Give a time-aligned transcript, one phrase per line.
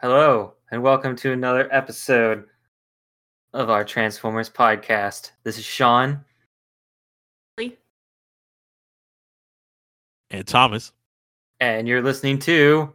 [0.00, 2.44] Hello, and welcome to another episode
[3.52, 5.32] of our Transformers podcast.
[5.42, 6.24] This is Sean.
[10.30, 10.92] and Thomas.
[11.58, 12.92] And you're listening to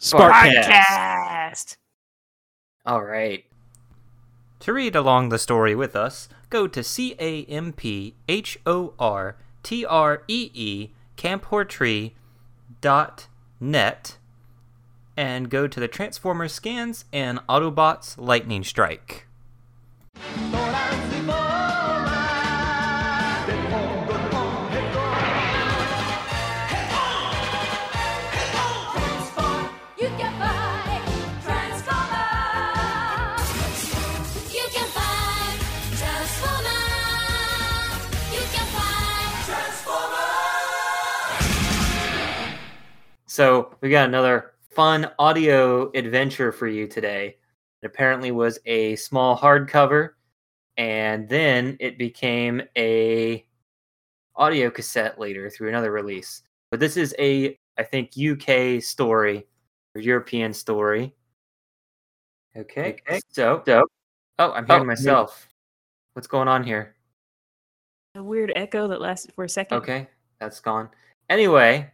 [0.00, 0.68] Sparkcast.
[0.68, 1.76] Podcast.
[2.86, 3.44] All right.
[4.60, 8.94] To read along the story with us, go to C A M P H O
[9.00, 12.12] R T R E E camphortree
[12.80, 13.26] dot
[13.58, 14.18] net
[15.16, 19.26] and go to the Transformers scans and Autobots Lightning Strike.
[43.32, 47.36] So we got another fun audio adventure for you today.
[47.82, 50.10] It apparently was a small hardcover,
[50.76, 53.44] and then it became a
[54.36, 56.42] audio cassette later through another release.
[56.70, 59.46] But this is a, I think, UK story
[59.94, 61.14] or European story.
[62.56, 62.96] Okay.
[63.08, 63.20] okay.
[63.28, 63.84] So, so
[64.38, 65.48] oh, I'm hearing Oh, myself.
[66.14, 66.94] What's going on here?
[68.14, 69.78] A weird echo that lasted for a second.
[69.78, 70.06] Okay,
[70.38, 70.90] that's gone.
[71.30, 71.90] Anyway,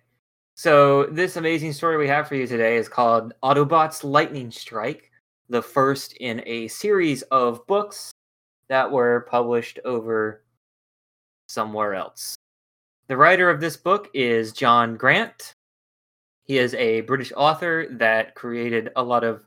[0.59, 5.13] so this amazing story we have for you today is called Autobots Lightning Strike,
[5.49, 8.11] the first in a series of books
[8.69, 10.43] that were published over
[11.49, 12.35] somewhere else.
[13.07, 15.53] The writer of this book is John Grant.
[16.43, 19.45] He is a British author that created a lot of.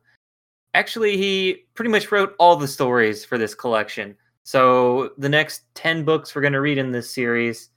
[0.75, 4.15] Actually, he pretty much wrote all the stories for this collection.
[4.45, 7.69] So the next 10 books we're going to read in this series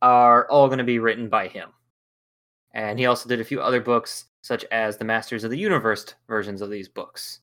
[0.00, 1.68] are all going to be written by him.
[2.72, 6.14] And he also did a few other books, such as the Masters of the Universe
[6.28, 7.40] versions of these books.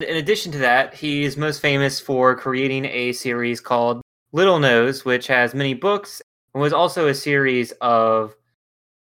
[0.00, 4.02] In addition to that, he's most famous for creating a series called
[4.34, 6.20] Littlenose, which has many books
[6.54, 8.34] and was also a series of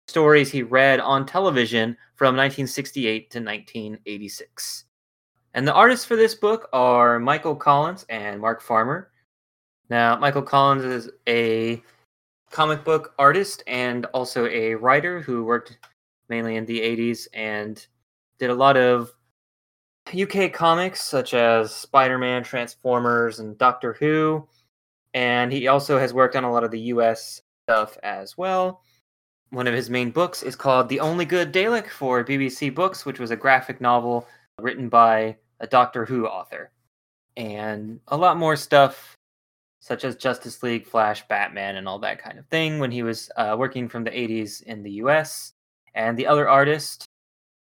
[0.08, 4.84] stories he read on television from 1968 to 1986.
[5.54, 9.10] And the artists for this book are Michael Collins and Mark Farmer.
[9.88, 11.82] Now, Michael Collins is a
[12.50, 15.78] comic book artist and also a writer who worked
[16.28, 17.86] mainly in the 80s and
[18.38, 19.12] did a lot of
[20.18, 24.48] UK comics such as Spider Man, Transformers, and Doctor Who.
[25.14, 28.82] And he also has worked on a lot of the US stuff as well.
[29.50, 33.18] One of his main books is called The Only Good Dalek for BBC Books, which
[33.18, 34.26] was a graphic novel
[34.58, 36.70] written by a Doctor Who author.
[37.36, 39.16] And a lot more stuff
[39.80, 43.30] such as Justice League, Flash, Batman, and all that kind of thing when he was
[43.36, 45.54] uh, working from the 80s in the US.
[45.94, 47.06] And the other artist,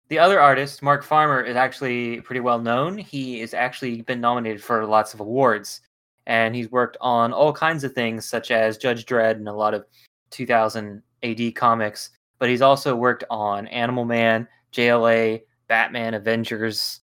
[0.07, 2.97] the other artist, Mark Farmer, is actually pretty well known.
[2.97, 5.81] He has actually been nominated for lots of awards,
[6.27, 9.73] and he's worked on all kinds of things such as Judge Dredd and a lot
[9.73, 9.85] of
[10.29, 12.11] 2000 AD comics.
[12.37, 17.01] But he's also worked on Animal Man, JLA, Batman, Avengers,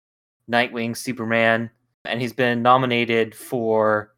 [0.50, 1.69] Nightwing, Superman,
[2.05, 4.15] and he's been nominated for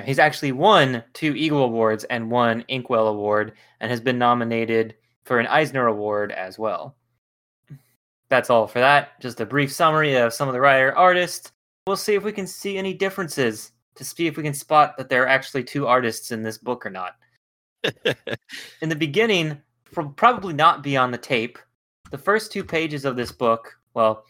[0.00, 4.94] know, he's actually won two Eagle Awards and one Inkwell Award, and has been nominated
[5.24, 6.96] for an Eisner Award as well.
[8.28, 9.20] That's all for that.
[9.20, 11.52] Just a brief summary of some of the writer artists.
[11.86, 15.08] We'll see if we can see any differences to see if we can spot that
[15.08, 17.16] there are actually two artists in this book or not.
[18.80, 19.60] in the beginning,
[19.90, 21.58] pro- probably not be on the tape.
[22.10, 24.24] The first two pages of this book, well,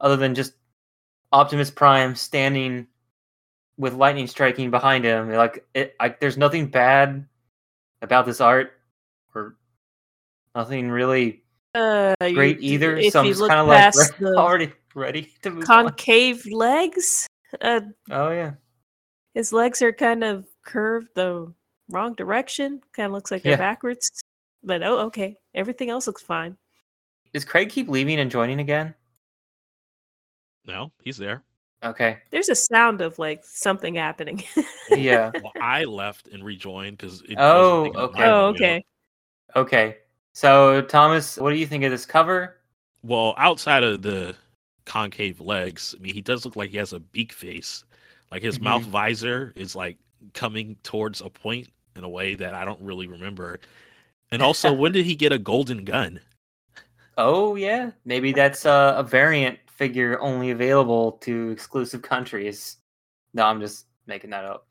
[0.00, 0.54] other than just
[1.32, 2.86] Optimus Prime standing
[3.76, 5.30] with lightning striking behind him.
[5.30, 7.26] Like it, like there's nothing bad
[8.02, 8.72] about this art,
[9.34, 9.56] or
[10.54, 11.42] nothing really
[11.74, 12.96] Uh, you- great either.
[12.96, 15.86] If So I'm you just look kind of like re- already ready to move on.
[15.88, 17.26] concave legs,
[17.60, 17.80] uh,
[18.10, 18.52] Oh yeah,
[19.34, 21.52] his legs are kind of curved the
[21.90, 22.80] wrong direction.
[22.92, 23.56] Kind of looks like they're Yeah.
[23.58, 24.08] backwards.
[24.62, 25.36] But oh, okay.
[25.54, 26.56] Everything else looks fine.
[27.34, 28.94] does Craig keep leaving and joining again?
[30.64, 31.42] No, he's there.
[31.84, 34.42] Okay, There's a sound of like something happening.
[34.88, 37.22] yeah, Well, I left and rejoined because.
[37.36, 38.24] Oh, okay.
[38.24, 38.84] oh, okay.
[39.56, 39.96] okay.
[40.32, 42.56] So Thomas, what do you think of this cover?
[43.02, 44.34] Well, outside of the
[44.86, 47.84] concave legs, I mean, he does look like he has a beak face.
[48.30, 48.62] Like his Mhm.
[48.64, 49.98] mouth visor is like
[50.32, 53.60] coming towards a point in a way that I don't really remember.
[54.32, 56.20] And also, when did he get a golden gun?
[57.16, 62.78] Oh yeah, maybe that's uh, a variant figure only available to exclusive countries.
[63.34, 64.66] No, I'm just making that up.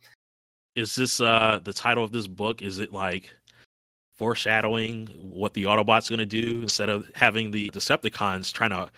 [0.76, 2.62] Is this uh the title of this book?
[2.62, 3.30] Is it like
[4.16, 8.90] foreshadowing what the Autobots going to do instead of having the Decepticons trying to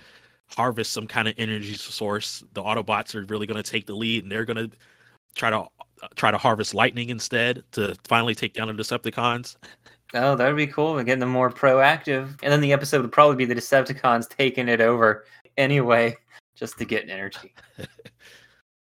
[0.48, 2.44] harvest some kind of energy source.
[2.54, 4.78] The Autobots are really going to take the lead, and they're going to
[5.34, 9.56] try to uh, try to harvest lightning instead to finally take down the Decepticons.
[10.14, 10.94] Oh, that would be cool.
[10.94, 12.38] We're getting them more proactive.
[12.44, 15.26] And then the episode would probably be the Decepticons taking it over
[15.58, 16.16] anyway,
[16.56, 17.54] just to get energy.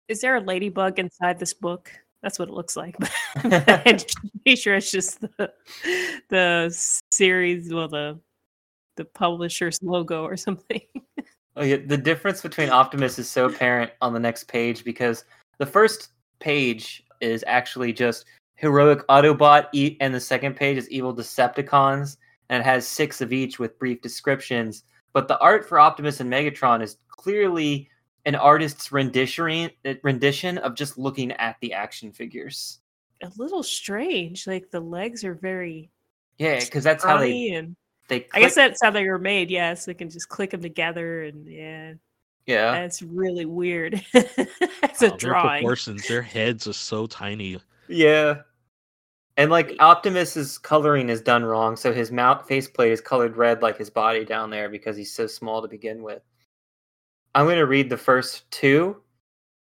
[0.08, 1.92] Is there a ladybug inside this book?
[2.24, 2.96] That's what it looks like.
[3.36, 3.98] I'm
[4.44, 5.52] pretty sure it's just the
[6.30, 8.20] the series, well, the
[8.96, 10.82] the publisher's logo or something.
[11.56, 15.26] Oh, yeah, the difference between Optimus is so apparent on the next page because
[15.58, 16.10] the first
[16.40, 18.26] page is actually just
[18.56, 22.18] heroic Autobot, e- and the second page is evil Decepticons,
[22.50, 24.84] and it has six of each with brief descriptions.
[25.18, 27.90] But the art for Optimus and Megatron is clearly
[28.28, 29.72] an artist's rendition
[30.04, 32.82] rendition of just looking at the action figures.
[33.24, 34.46] a little strange.
[34.46, 35.90] Like the legs are very
[36.38, 37.76] Yeah, because that's how they scrawny and
[38.10, 38.28] they.
[38.32, 39.50] I guess that's how they were made.
[39.50, 41.94] Yes, they can just click them together, and yeah,
[42.46, 42.74] yeah.
[42.74, 44.00] that's really weird.
[44.14, 47.60] It's a Wow, their proportions, their heads are so tiny.
[47.88, 48.42] Yeah.
[49.38, 53.78] And like Optimus's coloring is done wrong, so his mouth faceplate is colored red like
[53.78, 56.24] his body down there because he's so small to begin with.
[57.36, 58.98] I'm going to read the first two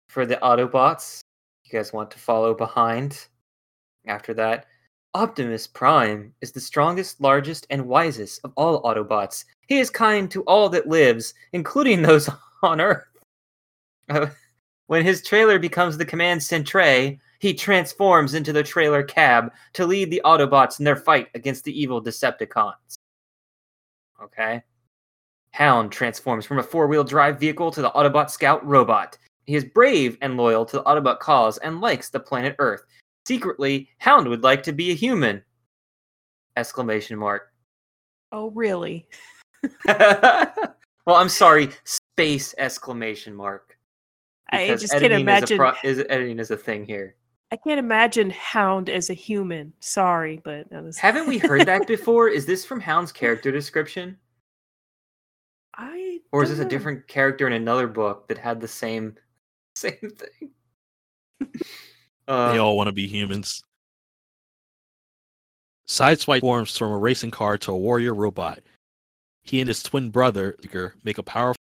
[0.08, 1.22] for the Autobots.
[1.64, 3.26] You guys want to follow behind?
[4.06, 4.66] After that,
[5.14, 9.46] Optimus Prime is the strongest, largest, and wisest of all Autobots.
[9.68, 12.28] He is kind to all that lives, including those
[12.62, 13.04] on Earth.
[14.88, 20.12] When his trailer becomes the command centre, he transforms into the trailer cab to lead
[20.12, 22.94] the Autobots in their fight against the evil Decepticons.
[24.22, 24.62] Okay.
[25.50, 29.18] Hound transforms from a four wheel drive vehicle to the Autobot Scout robot.
[29.44, 32.84] He is brave and loyal to the Autobot cause and likes the planet Earth.
[33.26, 35.42] Secretly, Hound would like to be a human!
[36.56, 37.52] Exclamation mark.
[38.30, 39.08] Oh, really?
[39.88, 40.76] well,
[41.08, 43.76] I'm sorry, space exclamation mark.
[44.50, 45.58] I just can't editing is imagine.
[45.58, 47.16] pro- is editing is a thing here.
[47.52, 49.75] I can't imagine Hound as a human.
[49.78, 52.28] Sorry, but that was, Haven't we heard that before?
[52.28, 54.16] Is this from Hound's character description?
[55.76, 59.16] I Or is don't this a different character in another book that had the same
[59.76, 60.50] same thing?
[62.26, 63.62] Uh, They all want to be humans.
[65.87, 68.60] Sideswipe forms from a racing car to a warrior robot.
[69.43, 70.56] He and his twin brother
[71.04, 71.58] make a powerful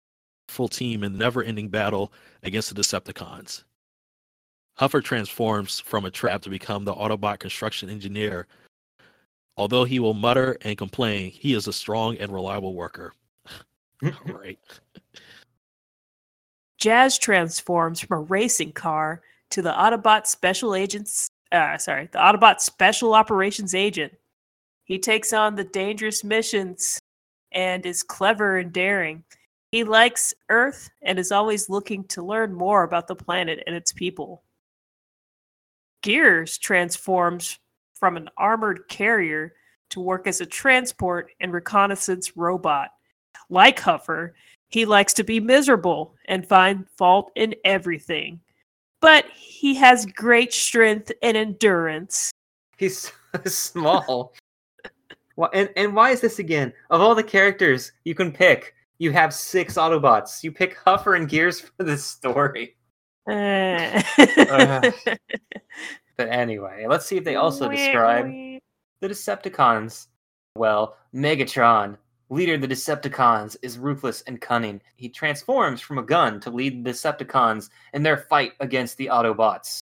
[0.69, 3.65] team in the never-ending battle against the Decepticons.
[4.81, 8.47] Huffer transforms from a trap to become the Autobot construction engineer.
[9.55, 13.13] Although he will mutter and complain, he is a strong and reliable worker.
[14.25, 14.57] right.
[16.79, 21.29] Jazz transforms from a racing car to the Autobot Special Agents.
[21.51, 24.11] Uh, sorry, the Autobot Special Operations Agent.
[24.85, 26.99] He takes on the dangerous missions
[27.51, 29.23] and is clever and daring.
[29.71, 33.91] He likes Earth and is always looking to learn more about the planet and its
[33.91, 34.41] people.
[36.01, 37.59] Gears transforms
[37.93, 39.53] from an armored carrier
[39.91, 42.89] to work as a transport and reconnaissance robot.
[43.49, 44.31] Like Huffer,
[44.69, 48.39] he likes to be miserable and find fault in everything.
[49.01, 52.31] But he has great strength and endurance.
[52.77, 54.33] He's so small.
[55.35, 56.73] Why, and, and why is this again?
[56.89, 60.43] Of all the characters you can pick, you have six Autobots.
[60.43, 62.75] You pick Huffer and Gears for this story.
[63.27, 64.01] Uh,
[66.21, 70.05] But anyway, let's see if they also describe the Decepticons.
[70.55, 71.97] Well, Megatron,
[72.29, 74.81] leader of the Decepticons, is ruthless and cunning.
[74.97, 79.79] He transforms from a gun to lead the Decepticons in their fight against the Autobots.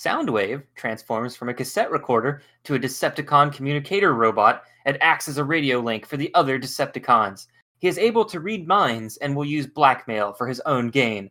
[0.00, 5.44] Soundwave transforms from a cassette recorder to a Decepticon communicator robot and acts as a
[5.44, 7.48] radio link for the other Decepticons.
[7.80, 11.28] He is able to read minds and will use blackmail for his own gain.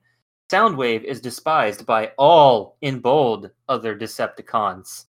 [0.52, 5.06] Soundwave is despised by all in bold other Decepticons.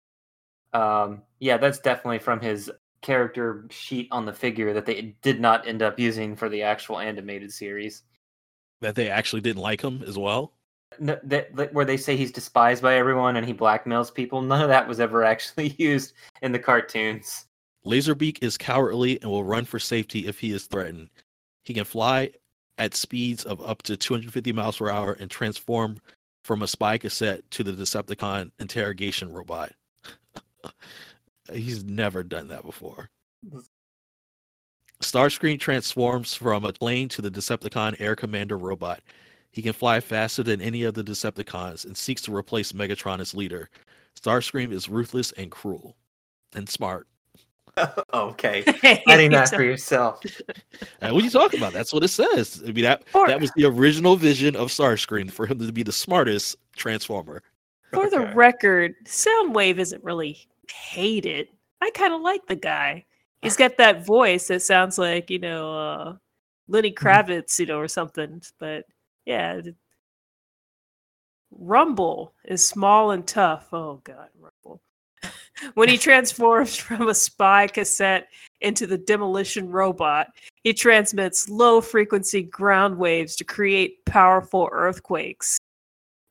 [0.73, 2.69] Um, yeah, that's definitely from his
[3.01, 6.99] character sheet on the figure that they did not end up using for the actual
[6.99, 8.03] animated series.
[8.81, 10.53] That they actually didn't like him as well.
[10.99, 14.41] No, that, that where they say he's despised by everyone and he blackmails people.
[14.43, 17.45] None of that was ever actually used in the cartoons.
[17.85, 21.09] Laserbeak is cowardly and will run for safety if he is threatened.
[21.63, 22.31] He can fly
[22.79, 25.99] at speeds of up to 250 miles per hour and transform
[26.43, 29.73] from a spy cassette to the Decepticon interrogation robot.
[31.53, 33.09] He's never done that before.
[33.47, 33.63] Mm.
[35.01, 39.01] Starscream transforms from a plane to the Decepticon Air Commander robot.
[39.51, 43.33] He can fly faster than any of the Decepticons and seeks to replace Megatron as
[43.33, 43.69] leader.
[44.19, 45.95] Starscream is ruthless and cruel
[46.53, 47.07] and smart.
[48.13, 48.63] okay.
[48.81, 50.23] Hey, Adding that for yourself.
[50.99, 51.73] What are you talking about?
[51.73, 52.63] That's what it says.
[52.65, 55.83] I mean, that For- that was the original vision of Starscream for him to be
[55.83, 57.43] the smartest Transformer.
[57.91, 60.37] For the record, Soundwave isn't really
[60.71, 61.47] hated.
[61.81, 63.05] I kind of like the guy.
[63.41, 66.15] He's got that voice that sounds like, you know, uh,
[66.67, 68.41] Lenny Kravitz, you know, or something.
[68.59, 68.85] But
[69.25, 69.61] yeah,
[71.51, 73.69] Rumble is small and tough.
[73.73, 74.81] Oh, God, Rumble.
[75.73, 78.27] When he transforms from a spy cassette
[78.61, 80.27] into the demolition robot,
[80.63, 85.57] he transmits low frequency ground waves to create powerful earthquakes.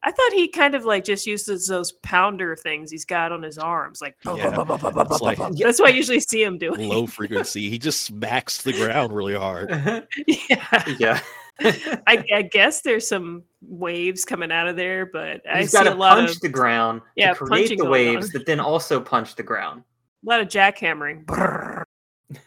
[0.03, 3.59] I thought he kind of like just uses those pounder things he's got on his
[3.59, 6.89] arms, like Yeah, it's like that's what I usually see him doing.
[6.89, 7.69] low frequency.
[7.69, 9.71] He just smacks the ground really hard.
[10.27, 11.21] yeah, yeah.
[12.07, 15.85] I, I guess there's some waves coming out of there, but I He's see got
[15.85, 18.33] to punch of the ground Yeah, to create the waves on.
[18.35, 19.83] that then also punch the ground.
[20.25, 21.25] a lot of jackhammering.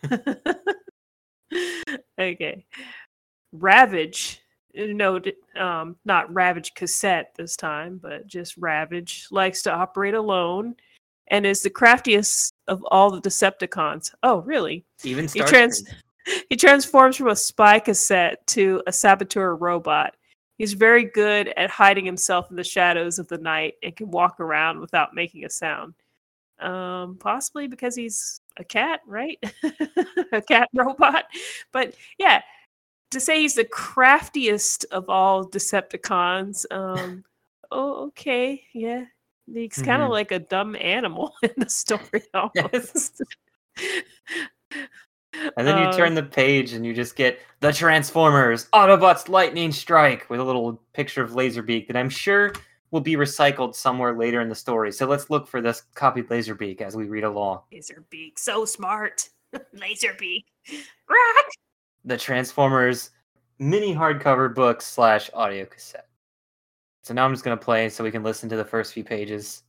[2.20, 2.65] Okay,
[3.51, 4.41] Ravage.
[4.74, 5.20] No,
[5.60, 10.75] um, not Ravage cassette this time, but just Ravage likes to operate alone
[11.27, 14.12] and is the craftiest of all the Decepticons.
[14.24, 14.86] Oh, really?
[15.03, 15.48] Even He Starscream.
[15.48, 15.84] trans
[16.50, 20.16] he transforms from a spy cassette to a saboteur robot.
[20.58, 24.40] He's very good at hiding himself in the shadows of the night and can walk
[24.40, 25.96] around without making a sound.
[26.60, 29.40] Um, possibly because he's a cat, right?
[30.32, 31.25] a cat robot.
[31.72, 32.42] But yeah,
[33.10, 37.24] to say he's the craftiest of all Decepticons, um,
[37.72, 39.06] oh, okay, yeah.
[39.51, 43.22] He's kind of like a dumb animal in the story almost.
[45.34, 49.72] And then you Uh, turn the page and you just get the Transformers Autobots Lightning
[49.72, 52.54] Strike with a little picture of Laserbeak that I'm sure
[52.92, 54.92] will be recycled somewhere later in the story.
[54.92, 57.62] So let's look for this copied Laserbeak as we read along.
[57.72, 59.30] Laserbeak, so smart.
[59.76, 60.44] Laserbeak.
[61.10, 61.46] Rock.
[62.04, 63.12] The Transformers
[63.60, 66.08] mini hardcover book slash audio cassette.
[67.04, 69.04] So now I'm just going to play so we can listen to the first few
[69.04, 69.64] pages.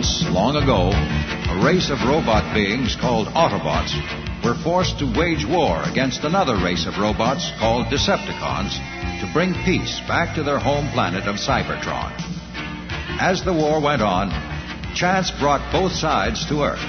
[0.00, 0.88] Once, long ago,
[1.52, 3.92] a race of robot beings called Autobots
[4.42, 8.80] were forced to wage war against another race of robots called Decepticons
[9.20, 12.16] to bring peace back to their home planet of Cybertron.
[13.20, 14.30] As the war went on,
[14.94, 16.80] chance brought both sides to Earth.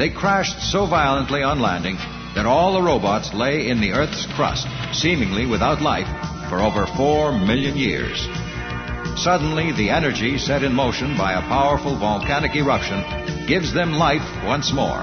[0.00, 1.94] They crashed so violently on landing
[2.34, 6.10] that all the robots lay in the Earth's crust, seemingly without life,
[6.50, 8.26] for over four million years.
[9.16, 13.04] Suddenly, the energy set in motion by a powerful volcanic eruption
[13.46, 15.02] gives them life once more,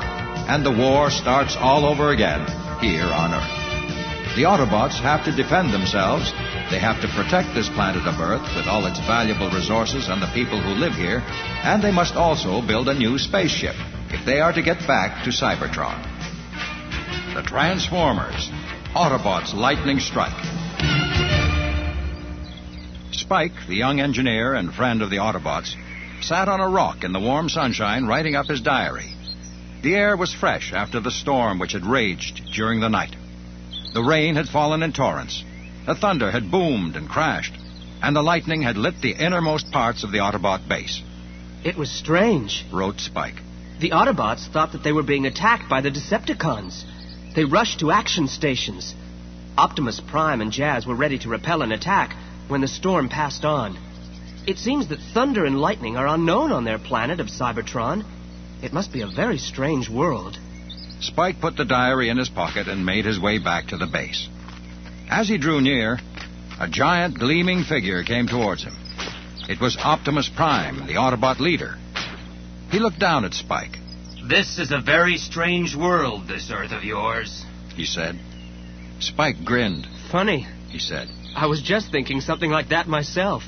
[0.50, 2.46] and the war starts all over again
[2.82, 4.36] here on Earth.
[4.36, 6.32] The Autobots have to defend themselves.
[6.70, 10.32] They have to protect this planet of Earth with all its valuable resources and the
[10.34, 11.22] people who live here,
[11.64, 13.76] and they must also build a new spaceship
[14.10, 16.04] if they are to get back to Cybertron.
[17.34, 18.50] The Transformers,
[18.96, 21.09] Autobots Lightning Strike.
[23.30, 25.76] Spike, the young engineer and friend of the Autobots,
[26.20, 29.14] sat on a rock in the warm sunshine writing up his diary.
[29.84, 33.16] The air was fresh after the storm which had raged during the night.
[33.94, 35.44] The rain had fallen in torrents.
[35.86, 37.54] The thunder had boomed and crashed,
[38.02, 41.00] and the lightning had lit the innermost parts of the Autobot base,
[41.64, 42.66] It was strange.
[42.72, 43.44] wrote Spike.
[43.80, 46.84] The Autobots thought that they were being attacked by the Decepticons.
[47.36, 48.96] They rushed to action stations.
[49.56, 52.16] Optimus Prime and Jazz were ready to repel an attack
[52.50, 53.78] when the storm passed on.
[54.48, 58.04] It seems that thunder and lightning are unknown on their planet of Cybertron.
[58.62, 60.38] It must be a very strange world.
[61.00, 64.28] Spike put the diary in his pocket and made his way back to the base.
[65.10, 66.00] As he drew near,
[66.60, 68.74] a giant gleaming figure came towards him.
[69.48, 71.78] It was Optimus Prime, the Autobot leader.
[72.72, 73.78] He looked down at Spike.
[74.28, 77.46] This is a very strange world, this Earth of yours.
[77.76, 78.20] he said.
[79.00, 79.88] Spike grinned.
[80.12, 80.46] Funny.
[80.70, 81.08] He said.
[81.36, 83.44] I was just thinking something like that myself.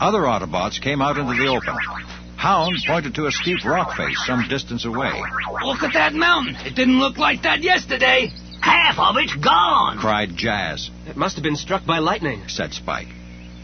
[0.00, 1.76] Other Autobots came out into the open.
[2.36, 5.12] Hound pointed to a steep rock face some distance away.
[5.64, 6.56] Look at that mountain.
[6.66, 8.30] It didn't look like that yesterday.
[8.60, 9.98] Half of it's gone.
[9.98, 12.42] Cried Jazz, It must have been struck by lightning.
[12.48, 13.08] said Spike.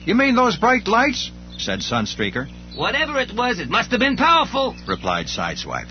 [0.05, 1.31] You mean those bright lights?
[1.59, 4.75] said Sunstreaker, Whatever it was, it must have been powerful.
[4.87, 5.89] replied Sideswipe.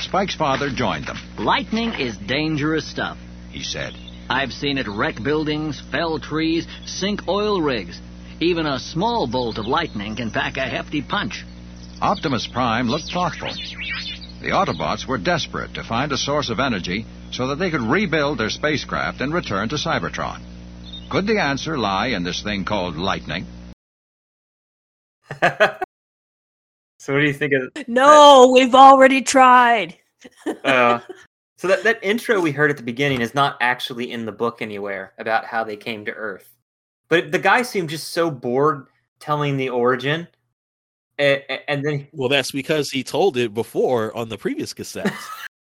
[0.00, 1.16] Spike's father joined them.
[1.38, 3.16] Lightning is dangerous stuff.
[3.50, 3.94] He said.
[4.30, 8.00] I've seen it wreck buildings, fell trees, sink oil rigs.
[8.40, 11.44] Even a small bolt of lightning can pack a hefty punch.
[12.00, 13.48] Optimus Prime looked thoughtful.
[14.40, 18.38] The Autobots were desperate to find a source of energy so that they could rebuild
[18.38, 20.40] their spacecraft and return to Cybertron.
[21.10, 23.46] Could the answer lie in this thing called lightning?
[25.42, 29.96] so what do you think of No, we've already tried.
[30.64, 31.00] uh,
[31.64, 34.60] so that, that intro we heard at the beginning is not actually in the book
[34.60, 36.52] anywhere about how they came to Earth.
[37.08, 40.28] But the guy seemed just so bored telling the origin.
[41.18, 45.14] And, and then Well, that's because he told it before on the previous cassettes.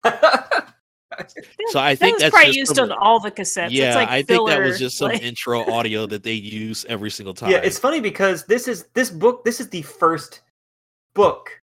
[1.67, 3.71] So I that think was that's probably used some- on all the cassettes.
[3.71, 6.85] yeah, it's like I think that was just some like- intro audio that they use
[6.87, 7.51] every single time.
[7.51, 9.43] yeah, it's funny because this is this book.
[9.43, 10.41] This is the first
[11.13, 11.61] book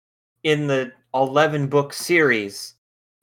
[0.43, 2.75] in the eleven book series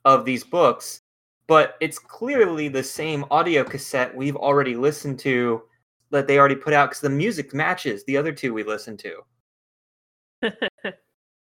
[0.05, 1.03] of these books,
[1.47, 5.63] but it's clearly the same audio cassette we've already listened to
[6.11, 9.21] that they already put out because the music matches the other two we listened to.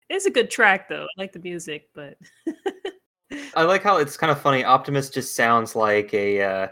[0.08, 1.04] it's a good track though.
[1.04, 2.16] I like the music, but
[3.54, 4.64] I like how it's kind of funny.
[4.64, 6.68] Optimus just sounds like a uh,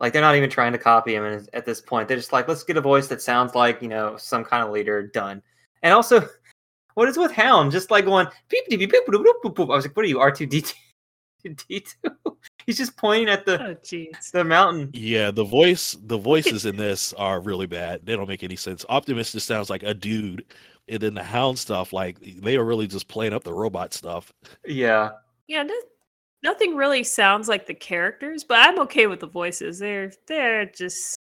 [0.00, 2.08] like they're not even trying to copy him and at this point.
[2.08, 4.70] They're just like, let's get a voice that sounds like you know some kind of
[4.70, 5.06] leader.
[5.06, 5.42] Done.
[5.82, 6.28] And also,
[6.94, 7.72] what is with Hound?
[7.72, 9.72] Just like going beep beep beep boop, boop, boop.
[9.72, 10.74] I was like, what are you R two D two
[11.68, 12.36] D two?
[12.66, 13.76] He's just pointing at the oh
[14.32, 14.90] the mountain.
[14.92, 18.04] Yeah, the voice, the voices in this are really bad.
[18.04, 18.84] They don't make any sense.
[18.88, 20.44] Optimus just sounds like a dude,
[20.88, 24.32] and then the Hound stuff, like they are really just playing up the robot stuff.
[24.64, 25.10] Yeah.
[25.46, 25.74] Yeah, no,
[26.42, 29.78] nothing really sounds like the characters, but I'm okay with the voices.
[29.78, 31.18] They're they're just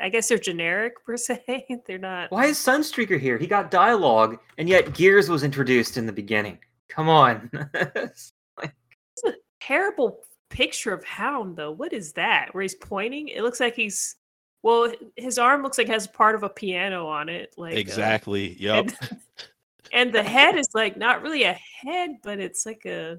[0.00, 1.82] I guess they're generic per se.
[1.86, 3.38] they're not Why is Sunstreaker here?
[3.38, 6.58] He got dialogue, and yet Gears was introduced in the beginning.
[6.88, 7.50] Come on.
[9.66, 11.70] terrible picture of Hound though.
[11.70, 12.54] What is that?
[12.54, 13.28] Where he's pointing?
[13.28, 14.16] It looks like he's
[14.62, 17.52] well, his arm looks like it has part of a piano on it.
[17.56, 18.56] Like uh, exactly.
[18.60, 18.86] Yep.
[18.86, 18.96] and,
[19.92, 23.18] and the head is like not really a head, but it's like a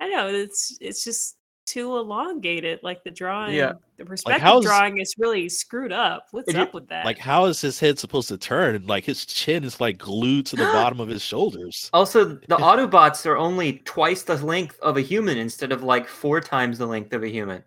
[0.00, 2.80] I don't know, it's it's just too elongated.
[2.82, 3.72] Like the drawing, yeah.
[3.96, 6.26] the perspective how's- drawing is really screwed up.
[6.30, 7.04] What's If you- up with that?
[7.04, 8.86] Like, how is his head supposed to turn?
[8.86, 11.90] Like, his chin is like glued to the bottom of his shoulders.
[11.92, 16.40] Also, the Autobots are only twice the length of a human instead of like four
[16.40, 17.62] times the length of a human.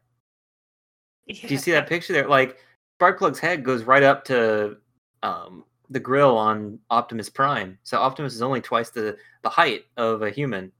[1.27, 2.27] Do you see that picture there?
[2.27, 2.57] Like
[2.99, 4.77] Sparkplug's head goes right up to
[5.23, 7.77] um, the grill on Optimus Prime.
[7.83, 10.71] So Optimus is only twice the the height of a human.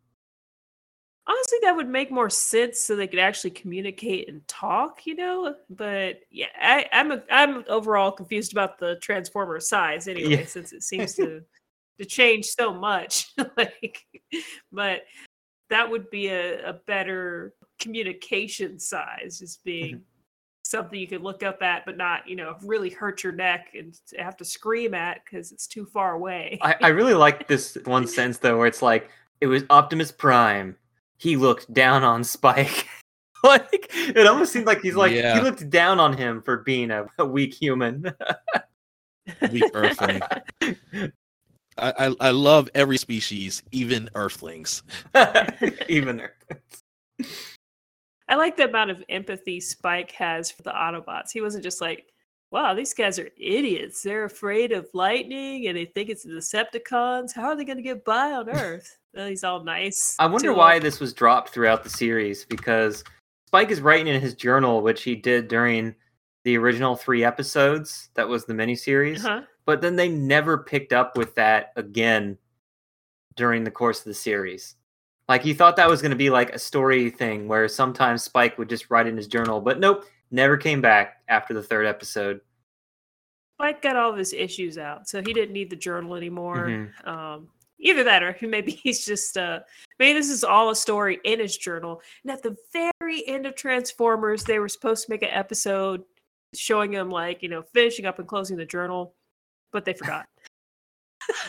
[1.29, 5.55] Honestly, that would make more sense so they could actually communicate and talk, you know.
[5.69, 10.45] But yeah, I, I'm a, I'm overall confused about the transformer size anyway, Yeah.
[10.45, 11.41] since it seems to
[11.99, 13.33] to change so much.
[13.57, 14.05] like,
[14.71, 15.01] but
[15.69, 19.69] that would be a, a better communication size, just mm-hmm.
[19.69, 20.01] being
[20.63, 23.97] something you could look up at, but not you know really hurt your neck and
[24.17, 26.59] have to scream at because it's too far away.
[26.61, 29.09] I, I really like this one sense though, where it's like
[29.41, 30.75] it was Optimus Prime.
[31.17, 32.87] He looked down on Spike.
[33.43, 35.35] like it almost seemed like he's like Yeah.
[35.35, 38.11] he looked down on him for being a, a weak human.
[39.51, 40.21] Weak Earthling.
[41.77, 44.83] I, I I love every species, even Earthlings.
[45.89, 46.83] Even earthlings.
[48.29, 51.31] I like the amount of empathy Spike has for the Autobots.
[51.33, 52.05] He wasn't just like,
[52.51, 54.01] wow, these guys are idiots.
[54.01, 57.33] They're afraid of lightning and they think it's the Decepticons.
[57.33, 58.97] How are they going to get by on Earth?
[59.13, 60.15] Well, he's all nice.
[60.19, 60.83] I wonder why them.
[60.83, 63.03] this was dropped throughout the series because
[63.47, 65.95] Spike is writing in his journal, which he did during
[66.43, 68.09] the original three episodes.
[68.15, 69.25] That was the miniseries.
[69.25, 69.41] Uh-huh.
[69.65, 72.37] But then they never picked up with that again
[73.35, 74.75] during the course of the series.
[75.27, 78.57] Like he thought that was going to be like a story thing where sometimes Spike
[78.57, 82.41] would just write in his journal, but nope, never came back after the third episode.
[83.57, 86.67] Spike got all of his issues out, so he didn't need the journal anymore.
[86.67, 87.07] Mhm.
[87.07, 87.47] Um,
[87.79, 89.59] either that, or maybe he's just uh,
[89.99, 92.01] maybe this is all a story in his journal.
[92.23, 96.03] And at the very end of Transformers, they were supposed to make an episode
[96.55, 99.15] showing him like you know finishing up and closing the journal,
[99.71, 100.27] but they forgot.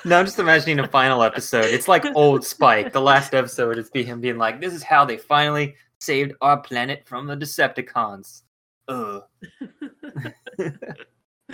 [0.04, 1.66] No, I'm just imagining a final episode.
[1.66, 2.92] It's like old Spike.
[2.92, 6.60] The last episode is be him being like, "This is how they finally saved our
[6.60, 8.42] planet from the Decepticons."
[8.88, 9.20] Uh.
[10.58, 10.72] Ugh.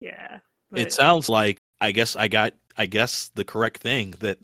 [0.00, 0.38] yeah,
[0.74, 4.38] It sounds like I guess I got I guess the correct thing that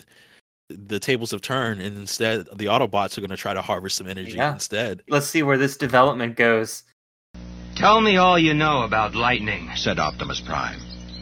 [0.69, 4.09] the tables have turned and instead the Autobots are going to try to harvest some
[4.09, 4.55] energy Yeah.
[4.55, 5.03] instead.
[5.09, 6.83] Let's see where this development goes.
[7.77, 9.71] Tell me all you know about lightning.
[9.75, 10.81] said Optimus Prime.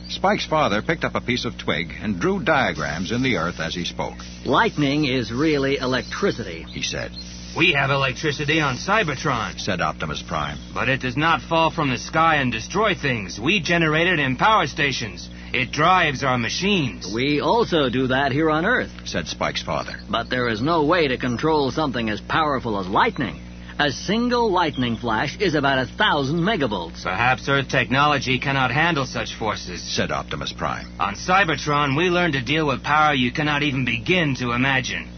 [0.09, 3.75] Spike's father picked up a piece of twig and drew diagrams in the earth as
[3.75, 4.19] he spoke.
[4.45, 6.65] Lightning is really electricity.
[6.69, 7.13] He said,
[7.57, 10.59] We have electricity on Cybertron, said Optimus Prime.
[10.73, 13.39] but it does not fall from the sky and destroy things.
[13.39, 15.29] We generate it in power stations.
[15.53, 17.13] It drives our machines.
[17.15, 18.91] We also do that here on Earth.
[19.05, 20.01] said Spike's father.
[20.09, 23.43] But there is no way to control something as powerful as lightning.
[23.79, 27.03] A single lightning flash is about a thousand megavolts.
[27.03, 29.83] Perhaps Earth technology cannot handle such forces.
[29.95, 30.87] said Optimus Prime.
[30.99, 35.11] On Cybertron, we learn to deal with power you cannot even begin to imagine.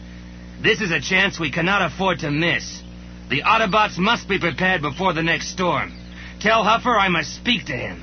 [0.65, 2.83] This is a chance we cannot afford to miss.
[3.29, 5.93] The Autobots must be prepared before the next storm.
[6.41, 8.03] Tell Huffer I must speak to him.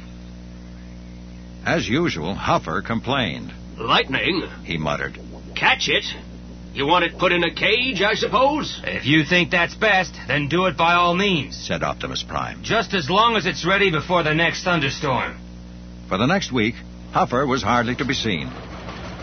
[1.65, 3.52] As usual, Huffer complained.
[3.80, 4.47] Lightning?
[4.63, 5.17] He muttered.
[5.56, 6.06] Catch it?
[6.76, 8.80] You want it put in a cage, I suppose?
[8.84, 11.58] If you think that's best, then do it by all means.
[11.58, 12.62] said Optimus Prime.
[12.62, 15.36] Just as long as it's ready before the next thunderstorm.
[16.08, 16.76] For the next week,
[17.12, 18.52] Huffer was hardly to be seen.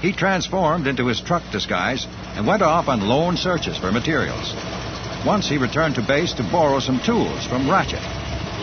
[0.03, 2.07] He transformed into his truck disguise
[2.39, 4.55] and went off on lone searches for materials.
[5.27, 8.01] Once he returned to base to borrow some tools from Ratchet.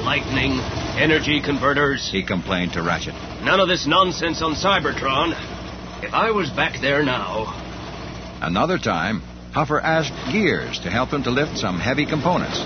[0.02, 0.62] Lightning,
[0.98, 3.14] energy converters, He complained to Ratchet.
[3.44, 5.34] none of this nonsense on Cybertron.
[6.02, 7.54] If I was back there now,
[8.42, 9.22] Another time,
[9.54, 12.62] Huffer asked Gears to help him to lift some heavy components.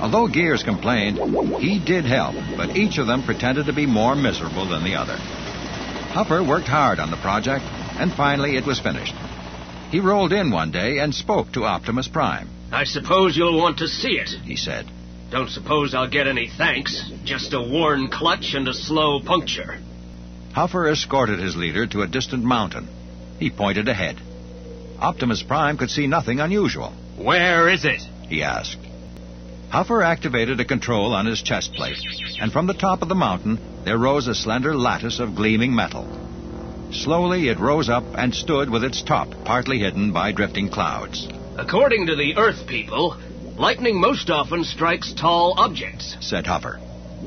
[0.00, 1.18] Although Gears complained,
[1.58, 5.16] he did help, but each of them pretended to be more miserable than the other.
[6.12, 7.64] Huffer worked hard on the project,
[7.98, 9.14] and finally it was finished.
[9.94, 12.48] He rolled in one day and spoke to Optimus Prime.
[12.72, 14.28] I suppose you'll want to see it.
[14.28, 14.90] He said,
[15.30, 17.12] Don't suppose I'll get any thanks.
[17.22, 19.78] Just a worn clutch and a slow puncture.
[20.52, 22.88] Huffer escorted his leader to a distant mountain.
[23.38, 24.20] He pointed ahead.
[24.98, 26.92] Optimus Prime could see nothing unusual.
[27.16, 28.00] Where is it?
[28.28, 28.80] he asked.
[29.72, 32.02] Huffer activated a control on his chest plate,
[32.40, 36.23] and from the top of the mountain there rose a slender lattice of gleaming metal.
[36.94, 42.06] Slowly it rose up and stood with its top partly hidden by drifting clouds, According
[42.06, 43.16] to the Earth people,
[43.56, 46.16] lightning most often strikes tall objects.
[46.20, 46.80] said Huffer.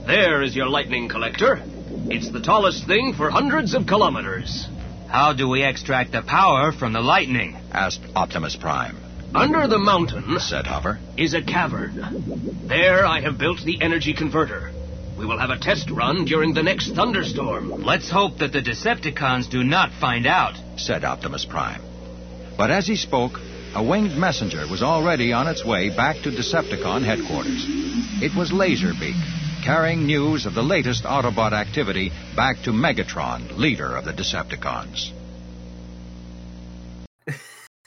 [0.05, 1.61] There is your lightning collector.
[2.09, 4.67] It's the tallest thing for hundreds of kilometers.
[5.09, 7.57] How do we extract the power from the lightning?
[7.71, 8.97] asked Optimus Prime.
[9.35, 12.65] Under the mountain Said Huffer, is a cavern.
[12.67, 14.71] There I have built the energy converter.
[15.17, 17.69] We will have a test run during the next thunderstorm.
[17.83, 20.55] Let's hope that the Decepticons do not find out.
[20.77, 21.81] said Optimus Prime.
[22.55, 23.39] But as he spoke,
[23.73, 27.65] a winged messenger was already on its way back to Decepticon headquarters.
[28.21, 29.15] It was Laserbeak,
[29.63, 35.11] carrying news of the latest Autobot activity back to Megatron, leader of the Decepticons.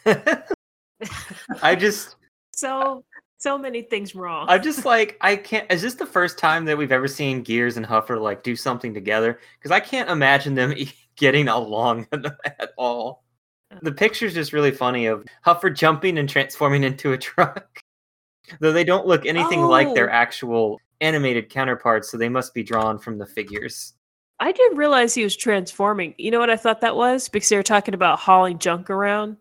[1.63, 2.17] I just,
[2.53, 3.05] So
[3.41, 4.47] so many things wrong.
[4.49, 5.71] I'm just like, I can't.
[5.73, 8.93] Is this the first time that we've ever seen Gears and Huffer like do something
[8.95, 9.41] together?
[9.59, 10.75] Because I can't imagine them
[11.17, 13.25] getting along at all.
[13.83, 17.81] The picture's just really funny of Huffer jumping and transforming into a truck.
[18.61, 20.15] Though they don't look anything like their Oh.
[20.15, 23.95] actual animated counterparts, so they must be drawn from the figures.
[24.39, 26.15] I didn't realize he was transforming.
[26.19, 27.29] You know what I thought that was?
[27.29, 29.37] Because they were talking about hauling junk around.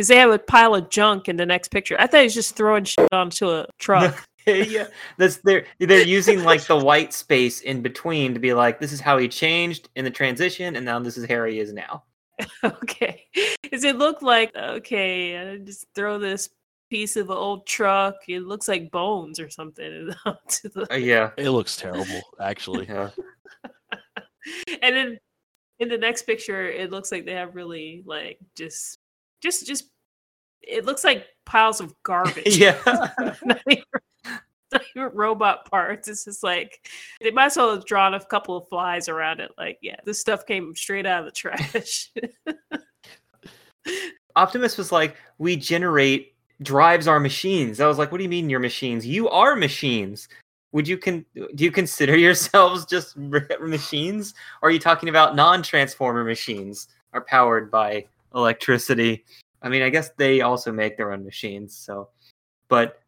[0.00, 1.94] Because they have a pile of junk in the next picture.
[2.00, 4.26] I thought he was just throwing shit onto a truck.
[4.46, 4.86] yeah,
[5.18, 9.00] that's they're they're using like the white space in between to be like, this is
[9.02, 12.04] how he changed in the transition, and now this is how he is now.
[12.64, 13.26] okay.
[13.70, 16.48] does it look like, okay, uh, just throw this
[16.88, 18.14] piece of an old truck.
[18.26, 20.08] It looks like bones or something.
[20.24, 22.86] onto the- Uh, yeah, It looks terrible, actually.
[22.86, 23.10] yeah.
[24.80, 25.18] and then
[25.78, 28.98] in the next picture it looks like they have really like just
[29.40, 29.90] just just
[30.62, 32.78] it looks like piles of garbage yeah.
[32.86, 33.84] not, even,
[34.72, 36.86] not even robot parts it's just like
[37.20, 40.20] they might as well have drawn a couple of flies around it like yeah this
[40.20, 42.12] stuff came straight out of the trash
[44.36, 47.80] Optimus was like, we generate drives our machines.
[47.80, 49.06] I was like, what do you mean your machines?
[49.06, 50.28] You are machines.
[50.72, 54.34] Would you con- do you consider yourselves just machines?
[54.62, 59.24] Or are you talking about non-transformer machines are powered by electricity?
[59.62, 61.76] I mean, I guess they also make their own machines.
[61.76, 62.08] So,
[62.68, 63.00] but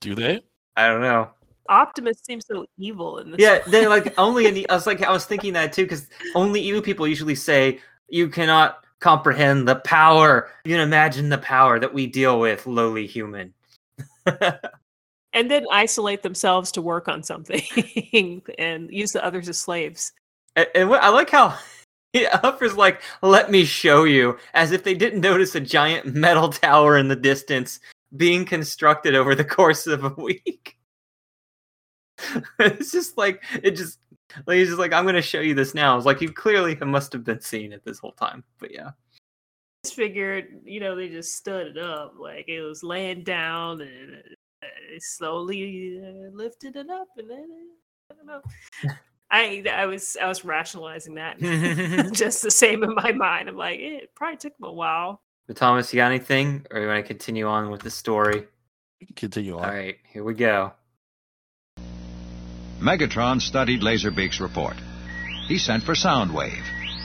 [0.00, 0.42] Do they?
[0.76, 1.30] I don't know.
[1.68, 4.46] optimus seems so evil in this Yeah, they like only.
[4.46, 7.34] In the, I was like, I was thinking that too, because only evil people usually
[7.34, 10.50] say you cannot comprehend the power.
[10.64, 13.54] You can imagine the power that we deal with, lowly human.
[15.32, 17.62] and then isolate themselves to work on something
[18.58, 20.12] and use the others as slaves
[20.56, 21.58] And, and what, I like how
[22.16, 26.96] Huffer's like, "Let me show you," as if they didn't notice a giant metal tower
[26.96, 27.80] in the distance
[28.16, 30.76] being constructed over the course of a week.
[32.58, 33.98] it's just like it just
[34.46, 36.74] like he's just like, "I'm going to show you this now." It's like you clearly
[36.76, 38.90] must have been seeing it this whole time, but yeah.
[39.84, 42.14] just figured, you know, they just stood it up.
[42.18, 44.22] Like it was laying down and
[44.62, 48.42] I slowly uh, lifted it up, and then uh, I don't know.
[49.30, 51.38] I I was I was rationalizing that
[52.12, 53.48] just the same in my mind.
[53.48, 55.20] I'm like, "Eh, it probably took him a while.
[55.46, 58.46] But Thomas, you got anything, or you want to continue on with the story?
[59.16, 59.64] Continue on.
[59.64, 60.72] All right, here we go.
[62.80, 64.76] Megatron studied Laserbeak's report.
[65.46, 66.62] He sent for Soundwave.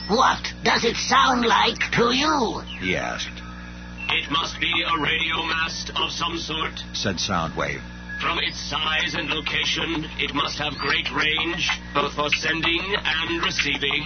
[0.08, 2.60] What does it sound like to you?
[2.80, 3.42] He asked.
[4.10, 6.84] It must be a radio mast of some sort.
[6.92, 7.82] Said Soundwave.
[8.24, 14.00] From its size and location, it must have great range, both for sending and receiving.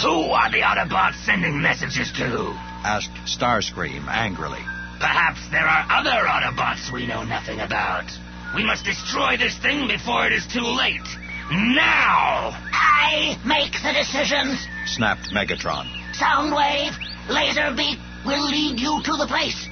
[0.00, 2.54] Who are the Autobots sending messages to?
[2.86, 4.62] Asked Starscream angrily.
[5.00, 8.06] Perhaps there are other Autobots we know nothing about.
[8.54, 11.08] We must destroy this thing before it is too late.
[11.50, 12.54] Now!
[12.70, 14.62] I make the decisions.
[14.86, 15.90] Snapped Megatron.
[16.14, 16.94] Soundwave,
[17.26, 19.66] Laserbeak will lead you to the place.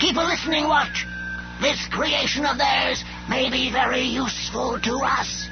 [0.00, 1.04] Keep a listening watch.
[1.60, 5.48] This creation of theirs may be very useful to us.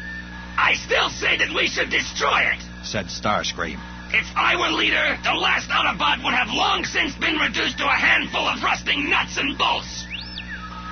[0.57, 2.61] I still say that we should destroy it.
[2.85, 3.81] Said Starscream.
[4.13, 7.97] If I were leader, the last Autobot would have long since been reduced to a
[7.97, 10.07] handful of rusting nuts and bolts.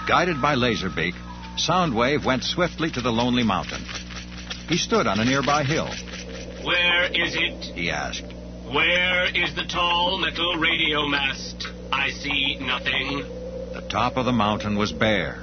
[0.08, 1.14] Guided by Laserbeak,
[1.56, 3.84] Soundwave went swiftly to the lonely mountain.
[4.68, 5.90] He stood on a nearby hill.
[6.64, 7.76] Where is it?
[7.76, 8.32] He asked.
[8.72, 11.68] Where is the tall metal radio mast?
[11.92, 13.41] I see nothing.
[13.82, 15.38] The top of the mountain was bare.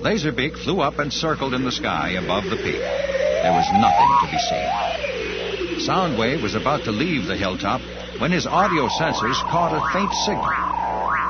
[0.00, 2.78] Laserbeak flew up and circled in the sky above the peak.
[2.78, 5.86] There was nothing to be seen.
[5.86, 7.80] Soundwave was about to leave the hilltop
[8.18, 10.52] when his audio sensors caught a faint signal.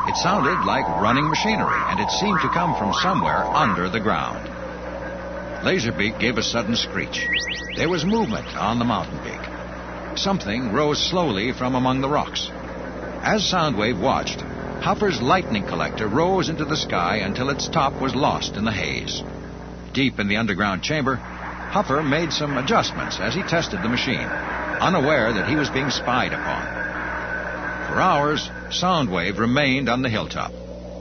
[0.08, 4.46] It sounded like running machinery, and it seemed to come from somewhere under the ground.
[5.64, 7.26] Laserbeak gave a sudden screech.
[7.76, 10.18] There was movement on the mountain peak.
[10.18, 12.50] Something rose slowly from among the rocks.
[13.22, 14.44] As Soundwave watched,
[14.86, 19.20] Huffer's lightning collector rose into the sky until its top was lost in the haze.
[19.92, 24.28] Deep in the underground chamber, Huffer made some adjustments as he tested the machine,
[24.78, 26.62] unaware that he was being spied upon.
[27.88, 30.52] For hours, Soundwave remained on the hilltop.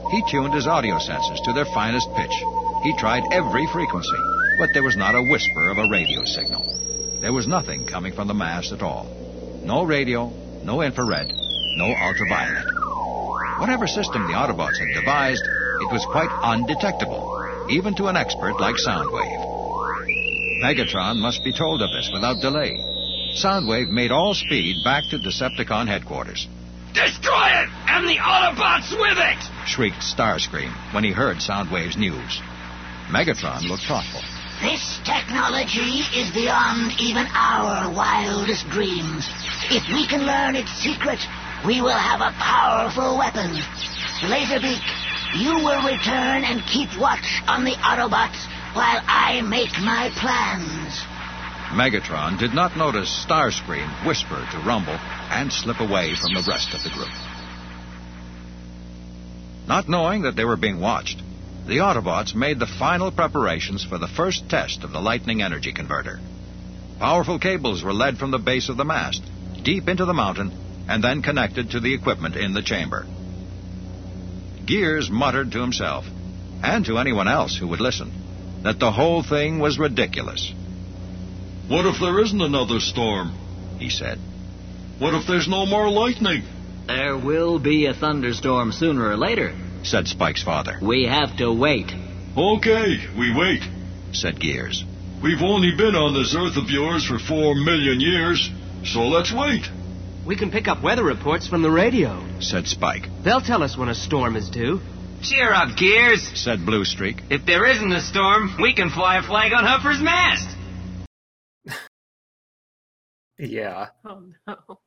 [0.09, 2.33] He tuned his audio sensors to their finest pitch.
[2.81, 4.17] He tried every frequency,
[4.57, 6.65] but there was not a whisper of a radio signal.
[7.21, 9.05] There was nothing coming from the mast at all.
[9.63, 11.31] No radio, no infrared,
[11.77, 12.84] no ultraviolet.
[13.57, 15.43] Whatever system the Autobots had devised,
[15.79, 17.23] it was quite undetectable,
[17.69, 20.61] even to an expert like Soundwave.
[20.61, 22.77] Megatron must be told of this without delay.
[23.33, 26.47] Soundwave made all speed back to Decepticon headquarters.
[26.93, 29.67] Destroy it, and the Autobots with it!
[29.67, 32.41] Shrieked Starscream when he heard Soundwave's news.
[33.07, 34.21] Megatron looked thoughtful.
[34.61, 39.27] This technology is beyond even our wildest dreams.
[39.69, 41.19] If we can learn its secret,
[41.63, 43.51] we will have a powerful weapon.
[44.21, 44.81] Laserbeak,
[45.37, 51.03] you will return and keep watch on the Autobots while I make my plans.
[51.71, 54.97] Megatron did not notice Starscream whisper to Rumble
[55.29, 57.11] and slip away from the rest of the group.
[59.67, 61.21] Not knowing that they were being watched,
[61.65, 66.19] the Autobots made the final preparations for the first test of the Lightning Energy Converter.
[66.99, 69.23] Powerful cables were led from the base of the mast,
[69.63, 70.51] deep into the mountain,
[70.87, 73.05] and then connected to the equipment in the chamber.
[74.65, 76.05] Gears muttered to himself,
[76.63, 78.11] and to anyone else who would listen,
[78.63, 80.53] that the whole thing was ridiculous.
[81.67, 83.33] What if there isn't another storm?
[83.79, 84.19] He said.
[84.99, 86.43] What if there's no more lightning?
[86.87, 90.77] There will be a thunderstorm sooner or later, said Spike's father.
[90.81, 91.91] We have to wait.
[92.37, 93.63] Okay, we wait,
[94.13, 94.83] said Gears.
[95.23, 98.49] We've only been on this Earth of yours for four million years,
[98.83, 99.65] so let's wait.
[100.25, 103.07] We can pick up weather reports from the radio, said Spike.
[103.23, 104.81] They'll tell us when a storm is due.
[105.21, 107.21] Cheer up, Gears, said Bluestreak.
[107.29, 110.49] If there isn't a storm, we can fly a flag on Huffer's mast.
[113.37, 113.87] Yeah.
[114.05, 114.79] Oh no.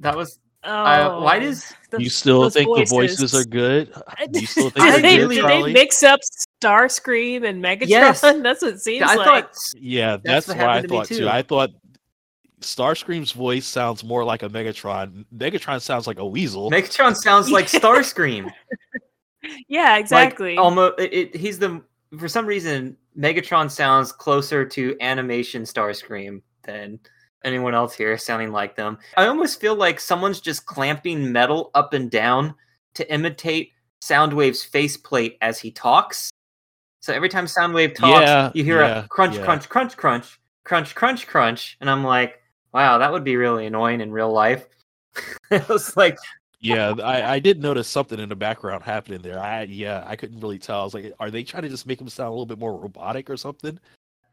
[0.00, 0.38] That was.
[0.62, 3.90] Oh, uh, why does the- you still those think the voices are good?
[4.34, 5.72] You still think did they're good, did Charlie?
[5.72, 6.20] they mix up
[6.62, 7.88] Starscream and Megatron?
[7.88, 8.20] Yes.
[8.20, 9.26] That's what it seems I like.
[9.26, 11.16] thought Yeah, That's that's, what what I to thought too.
[11.20, 11.28] too.
[11.28, 11.70] I thought
[12.64, 15.24] Starscream's voice sounds more like a Megatron.
[15.36, 16.70] Megatron sounds like a weasel.
[16.70, 18.50] Megatron sounds like Starscream.
[19.68, 20.56] yeah, exactly.
[20.56, 21.82] Like, almost, it, it- he's the
[22.18, 26.98] for some reason Megatron sounds closer to animation Starscream than
[27.44, 28.98] anyone else here, sounding like them.
[29.16, 32.54] I almost feel like someone's just clamping metal up and down
[32.94, 33.72] to imitate
[34.02, 36.30] Soundwave's faceplate as he talks.
[37.00, 39.44] So every time Soundwave talks, Yeah, you hear yeah, a crunch, yeah.
[39.44, 42.40] crunch, crunch, crunch, crunch, crunch, crunch, and I'm like,
[42.74, 44.66] wow, that would be really annoying in real life.
[45.50, 46.18] it was like
[46.60, 49.38] Yeah, I, I did notice something in the background happening there.
[49.38, 50.80] I yeah, I couldn't really tell.
[50.80, 52.76] I was like, are they trying to just make him sound a little bit more
[52.76, 53.78] robotic or something?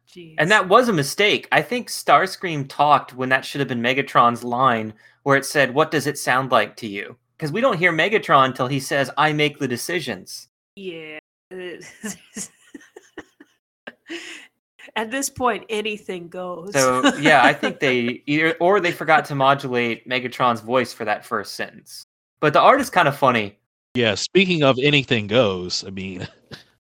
[0.10, 0.36] Jeez.
[0.40, 1.48] And that was a mistake.
[1.52, 5.92] I think Starscream talked when that should have been Megatron's line where it said, What
[5.92, 7.16] does it sound like to you?
[7.38, 10.48] Because we don't hear Megatron until he says, I make the decisions.
[10.76, 11.20] Yeah.
[14.96, 16.74] At this point, anything goes.
[16.74, 21.26] So, yeah, I think they either, or they forgot to modulate Megatron's voice for that
[21.26, 22.04] first sentence.
[22.40, 23.58] But the art is kind of funny.
[23.94, 26.28] Yeah, speaking of anything goes, I mean,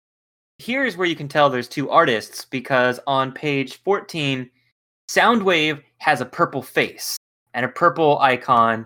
[0.61, 4.47] Here's where you can tell there's two artists because on page 14,
[5.09, 7.17] Soundwave has a purple face
[7.55, 8.85] and a purple icon.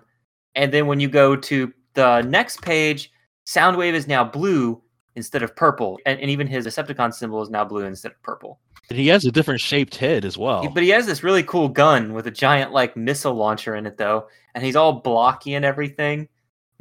[0.56, 3.12] And then when you go to the next page,
[3.46, 4.82] Soundwave is now blue
[5.16, 6.00] instead of purple.
[6.06, 8.62] And, and even his Decepticon symbol is now blue instead of purple.
[8.90, 10.70] And he has a different shaped head as well.
[10.70, 13.98] But he has this really cool gun with a giant like missile launcher in it
[13.98, 16.28] though, and he's all blocky and everything.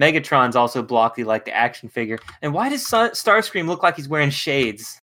[0.00, 2.18] Megatron's also blocky like the action figure.
[2.42, 4.98] And why does Sa- Starscream look like he's wearing shades?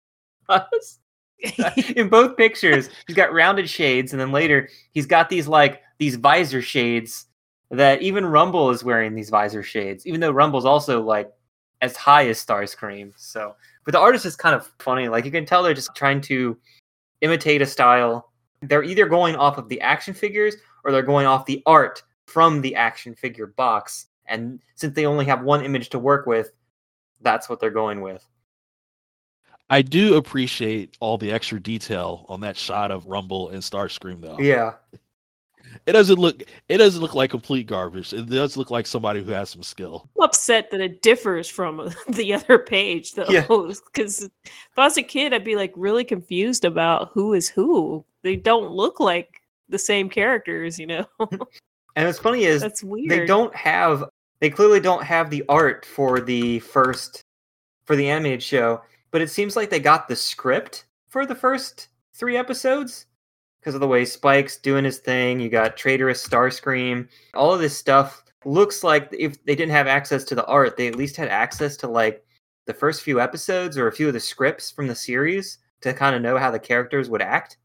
[1.95, 6.15] in both pictures, he's got rounded shades, and then later he's got these like these
[6.15, 7.25] visor shades
[7.71, 11.32] that even Rumble is wearing these visor shades, even though Rumble's also like
[11.82, 13.13] as high as Starscream.
[13.17, 15.10] So, but the artist is kind of funny.
[15.10, 16.58] Like you can tell they're just trying to
[17.24, 18.32] imitate a style.
[18.62, 22.62] They're either going off of the action figures or they're going off the art from
[22.62, 24.08] the action figure box.
[24.26, 26.52] And since they only have one image to work with,
[27.22, 28.28] that's what they're going with.
[29.70, 34.38] I do appreciate all the extra detail on that shot of Rumble and Starscream though.
[34.38, 34.74] Yeah.
[35.86, 38.14] It doesn't look it doesn't look like complete garbage.
[38.14, 40.10] It does look like somebody who has some skill.
[40.18, 43.26] I'm upset that it differs from the other page though.
[43.30, 43.46] Yeah.
[43.48, 44.32] Because if
[44.78, 48.04] I was a kid, I'd be like really confused about who is who.
[48.22, 51.06] They don't look like the same characters, you know?
[51.20, 51.38] Hmm.
[51.96, 53.12] And what's funny is That's weird.
[53.12, 54.06] they don't have
[54.40, 57.22] they clearly don't have the art for the first
[57.86, 58.82] for the animated show,
[59.12, 63.06] but it seems like they got the script for the first three episodes
[63.63, 65.39] because of the way Spike's doing his thing.
[65.39, 67.08] You got Traitorous Starscream.
[67.34, 70.88] All of this stuff looks like if they didn't have access to the art, they
[70.88, 72.26] at least had access to like
[72.65, 76.13] the first few episodes or a few of the scripts from the series to kind
[76.13, 77.58] of know how the characters would act.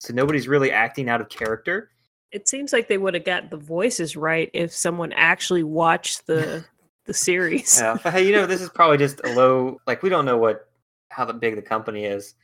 [0.00, 1.90] So nobody's really acting out of character.
[2.32, 6.64] It seems like they would have got the voices right if someone actually watched the
[7.06, 7.78] the series.
[7.80, 9.80] Yeah, but hey, you know, this is probably just a low.
[9.86, 10.68] Like, we don't know what
[11.10, 12.34] how big the company is.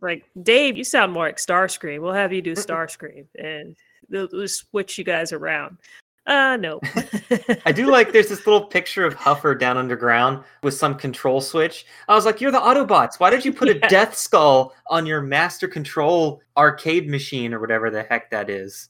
[0.00, 2.00] Like, Dave, you sound more like Starscream.
[2.00, 3.76] We'll have you do Starscream and
[4.08, 5.78] they'll, they'll switch you guys around.
[6.26, 6.80] Uh, no.
[7.66, 8.12] I do like.
[8.12, 11.86] There's this little picture of Huffer down underground with some control switch.
[12.08, 13.20] I was like, "You're the Autobots.
[13.20, 17.90] Why did you put a Death Skull on your Master Control arcade machine or whatever
[17.90, 18.88] the heck that is?"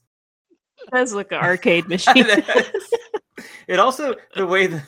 [0.91, 2.25] That's like an arcade machine.
[3.67, 4.81] it also the way the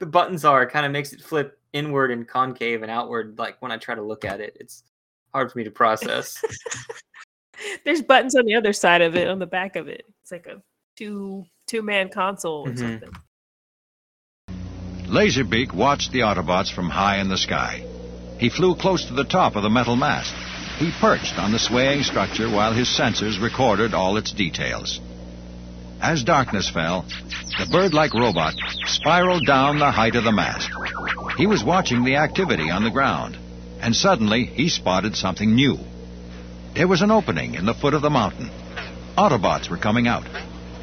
[0.00, 3.38] the buttons are kind of makes it flip inward and concave and outward.
[3.38, 4.82] Like when I try to look at it, it's
[5.34, 6.42] hard for me to process.
[7.84, 10.04] There's buttons on the other side of it, on the back of it.
[10.22, 10.62] It's like a
[10.96, 12.78] two two man console or Mhm.
[12.78, 13.10] something.
[15.06, 17.84] Laserbeak watched the Autobots from high in the sky.
[18.38, 20.34] He flew close to the top of the metal mast.
[20.78, 25.00] He perched on the swaying structure while his sensors recorded all its details.
[26.00, 27.04] As darkness fell,
[27.58, 28.54] the bird-like robot
[28.86, 30.70] spiraled down the height of the mast.
[31.36, 33.36] He was watching the activity on the ground,
[33.88, 35.78] and suddenly he spotted something new.
[36.74, 38.50] There was an opening in the foot of the mountain.
[39.16, 40.26] Autobots were coming out.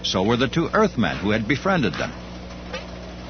[0.01, 2.11] So were the two Earthmen who had befriended them.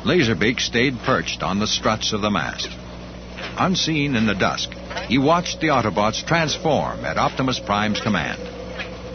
[0.06, 2.70] Laserbeak stayed perched on the struts of the mast.
[3.58, 4.70] Unseen in the dusk,
[5.10, 8.40] he watched the Autobots transform at Optimus Prime's command.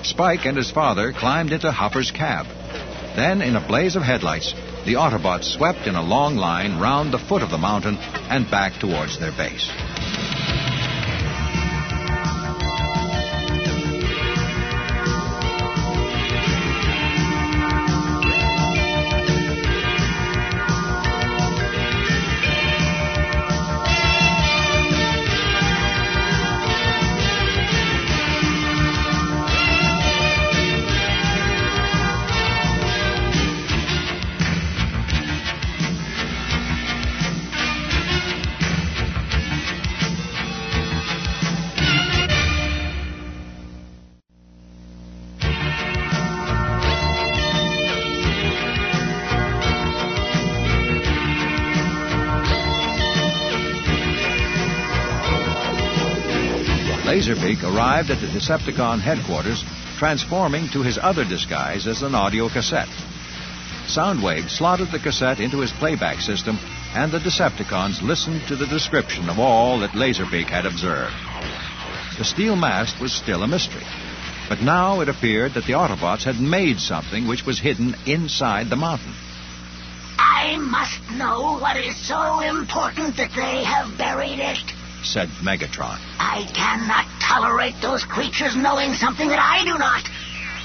[0.04, 2.44] Spike and his father climbed into Huffer's cab.
[3.16, 4.52] Then, in a blaze of headlights,
[4.84, 8.78] the Autobots swept in a long line round the foot of the mountain and back
[8.78, 9.66] towards their base.
[57.40, 59.64] Laserbeak arrived at the Decepticon headquarters,
[59.96, 62.88] transforming to his other disguise as an audio cassette.
[63.86, 66.58] Soundwave slotted the cassette into his playback system,
[66.94, 71.14] and the Decepticons listened to the description of all that Laserbeak had observed.
[72.18, 73.86] The steel mast was still a mystery.
[74.50, 78.76] But now it appeared that the Autobots had made something which was hidden inside the
[78.76, 79.14] mountain.
[80.18, 84.79] I must know what is so important that they have buried it.
[85.04, 85.98] Said Megatron.
[86.18, 90.04] I cannot tolerate those creatures knowing something that I do not.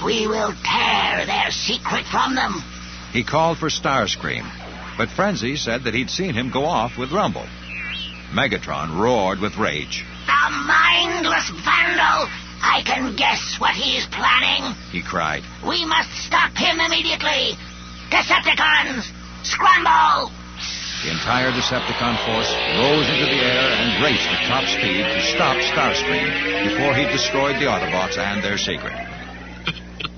[0.04, 2.62] We will tear their secret from them.
[3.12, 4.44] He called for Starscream,
[4.98, 7.46] but Frenzy said that he'd seen him go off with Rumble.
[8.32, 10.04] Megatron roared with rage.
[10.26, 12.28] The mindless vandal!
[12.60, 14.74] I can guess what he's planning.
[14.90, 15.44] He cried.
[15.66, 17.56] We must stop him immediately.
[18.10, 19.10] Decepticons,
[19.44, 20.35] scramble!
[21.06, 22.50] The entire Decepticon force
[22.82, 27.54] rose into the air and raced at top speed to stop Starscream before he destroyed
[27.60, 28.92] the Autobots and their secret.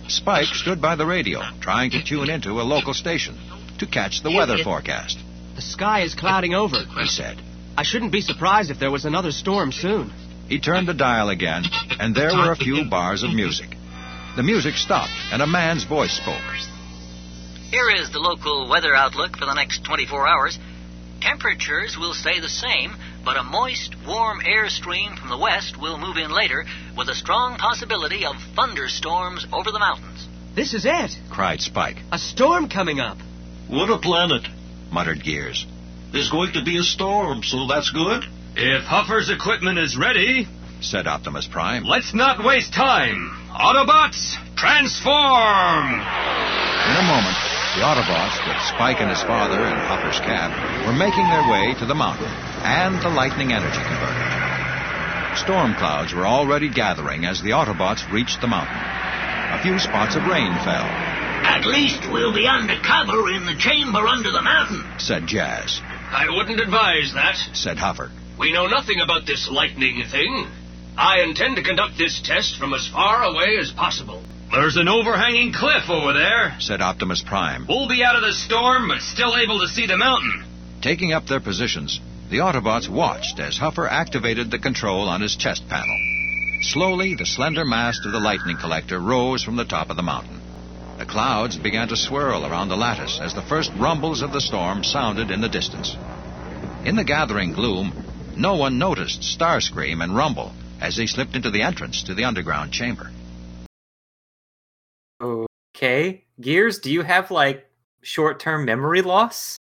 [0.08, 3.36] Spike stood by the radio, trying to tune into a local station
[3.80, 5.18] to catch the weather forecast.
[5.56, 6.78] The sky is clouding over.
[6.78, 7.36] He said.
[7.76, 10.10] I shouldn't be surprised if there was another storm soon.
[10.48, 11.64] He turned the dial again,
[12.00, 13.76] and there were a few bars of music.
[14.36, 16.40] The music stopped, and a man's voice spoke.
[17.70, 20.58] Here is the local weather outlook for the next 24 hours.
[21.20, 22.94] Temperatures will stay the same,
[23.24, 26.64] but a moist, warm air stream from the west will move in later
[26.96, 30.28] with a strong possibility of thunderstorms over the mountains.
[30.54, 31.10] This is it.
[31.30, 31.98] cried Spike.
[32.12, 33.18] A storm coming up.
[33.68, 34.46] What a planet.
[34.90, 35.66] muttered Gears.
[36.12, 38.24] There's going to be a storm, so that's good.
[38.56, 40.46] If Huffer's equipment is ready,
[40.80, 41.84] said Optimus Prime.
[41.84, 43.30] let's not waste time.
[43.50, 45.94] Autobots, transform!
[45.94, 50.50] In a moment, the Autobots, with Spike and his father in Huffer's cab,
[50.82, 52.26] were making their way to the mountain
[52.66, 54.26] and the lightning energy converter.
[55.38, 58.74] Storm clouds were already gathering as the Autobots reached the mountain.
[58.74, 60.90] A few spots of rain fell,
[61.46, 64.82] At least we'll be under cover in the chamber under the mountain.
[64.98, 65.80] said Jazz.
[66.10, 67.38] I wouldn't advise that.
[67.54, 68.10] Said Hopper.
[68.40, 70.48] We know nothing about this lightning thing.
[70.96, 74.20] I intend to conduct this test from as far away as possible.
[74.50, 76.56] There's an overhanging cliff over there.
[76.58, 77.66] Said Optimus Prime.
[77.68, 80.44] We'll be out of the storm, but still able to see the mountain.
[80.80, 85.68] Taking up their positions, the Autobots watched as Huffer activated the control on his chest
[85.68, 85.98] panel.
[86.62, 90.40] Slowly, the slender mast of the lightning collector rose from the top of the mountain.
[90.98, 94.82] The clouds began to swirl around the lattice as the first rumbles of the storm
[94.82, 95.94] sounded in the distance.
[96.84, 97.92] In the gathering gloom,
[98.36, 102.72] no one noticed Starscream and Rumble as they slipped into the entrance to the underground
[102.72, 103.10] chamber.
[105.20, 106.24] Okay.
[106.40, 107.66] Gears, do you have like
[108.02, 109.56] short term memory loss?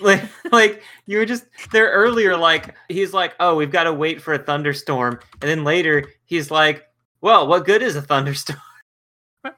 [0.00, 0.22] Like,
[0.52, 4.34] like you were just there earlier, like he's like, oh, we've got to wait for
[4.34, 6.84] a thunderstorm, and then later he's like,
[7.20, 8.60] well, what good is a thunderstorm?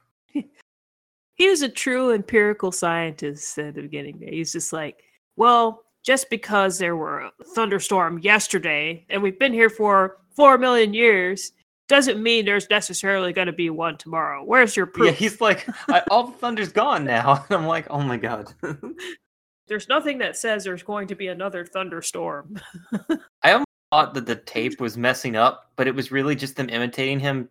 [1.34, 4.18] He was a true empirical scientist at the beginning.
[4.20, 5.03] There, he's just like,
[5.36, 10.95] well, just because there were a thunderstorm yesterday and we've been here for four million
[10.95, 11.53] years
[11.93, 14.43] doesn't mean there's necessarily going to be one tomorrow.
[14.43, 15.09] Where's your proof?
[15.09, 17.45] Yeah, he's like, I, all the thunder's gone now.
[17.49, 18.53] And I'm like, oh my god.
[19.68, 22.61] There's nothing that says there's going to be another thunderstorm.
[23.43, 26.68] I almost thought that the tape was messing up, but it was really just them
[26.68, 27.49] imitating him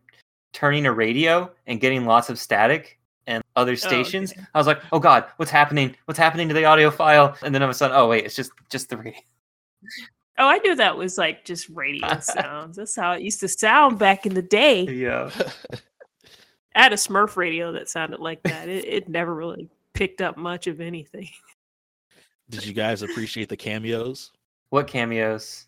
[0.51, 4.33] turning a radio and getting lots of static and other oh, stations.
[4.53, 5.95] I was like, oh god, what's happening?
[6.05, 7.35] What's happening to the audio file?
[7.41, 9.21] And then all of a sudden, oh wait, it's just just the radio.
[10.37, 12.77] Oh, I knew that was like just radio sounds.
[12.77, 14.83] That's how it used to sound back in the day.
[14.83, 15.29] Yeah.
[16.75, 18.69] I had a Smurf radio that sounded like that.
[18.69, 21.29] It, it never really picked up much of anything.
[22.49, 24.31] Did you guys appreciate the cameos?
[24.69, 25.67] What cameos?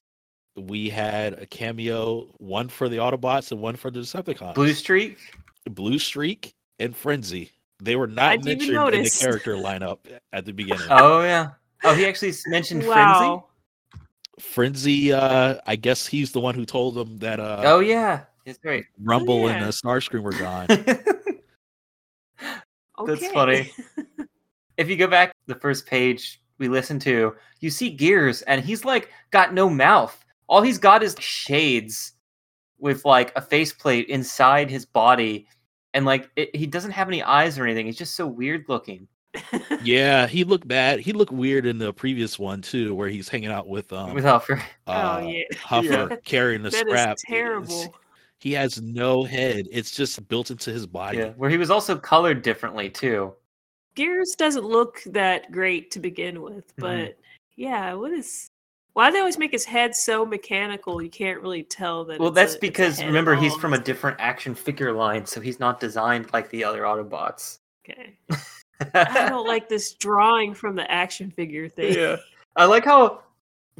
[0.55, 4.55] We had a cameo, one for the Autobots and one for the Decepticons.
[4.55, 5.17] Bluestreak,
[5.69, 7.51] Blue Streak, and Frenzy.
[7.81, 9.99] They were not didn't mentioned in the character lineup
[10.31, 10.87] at the beginning.
[10.89, 11.51] Oh yeah.
[11.83, 12.93] Oh, he actually mentioned Wow.
[12.93, 13.43] Frenzy,
[15.13, 18.85] uh, I guess he's the one who told them that uh, Oh yeah, that's right.
[19.01, 19.67] Rumble and yeah.
[19.67, 20.67] uh, Starscream were gone.
[23.05, 23.71] That's funny.
[24.77, 28.85] if you go back the first page we listened to, you see Gears, and he's
[28.85, 30.23] like got no mouth.
[30.47, 32.13] All he's got is shades
[32.79, 35.47] with like a faceplate inside his body,
[35.93, 37.85] and like it, he doesn't have any eyes or anything.
[37.85, 39.07] He's just so weird looking.
[39.83, 40.99] Yeah, he looked bad.
[40.99, 44.23] He looked weird in the previous one too, where he's hanging out with um With
[44.25, 44.59] Huffer.
[44.87, 45.43] uh, oh yeah.
[45.53, 46.15] Huffer Yeah.
[46.23, 47.07] carrying the That is scrap.
[47.11, 47.95] It's- terrible.
[48.39, 49.67] He has no head.
[49.71, 51.19] It's just built into his body.
[51.19, 53.33] Yeah, where he was also colored differently too.
[53.95, 57.17] Gears doesn't look that great to begin with, but
[57.55, 58.49] yeah, what is
[58.93, 62.29] why do they always make his head so mechanical you can't really tell that Well,
[62.29, 65.39] it's that's a- it's a because remember he's from a different action figure line, so
[65.39, 67.59] he's not designed like the other Autobots.
[67.89, 68.17] Okay.
[68.93, 71.93] I don't like this drawing from the action figure thing.
[71.95, 72.17] yeah.
[72.55, 73.21] I like how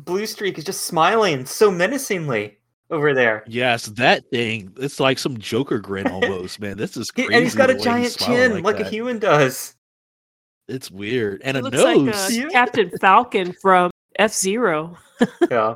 [0.02, 2.58] Bluestreak is just smiling so menacingly
[2.89, 3.44] over there.
[3.48, 4.74] Yes, that thing.
[4.78, 6.78] It's like some Joker grin almost, man.
[6.78, 7.34] This is crazy.
[7.34, 9.76] and he's got a giant chin like, a human does.
[10.68, 11.41] It's weird.
[11.44, 12.36] And It a looks nose.
[12.38, 14.98] like uh, Captain Falcon from F Zero.
[15.52, 15.76] yeah.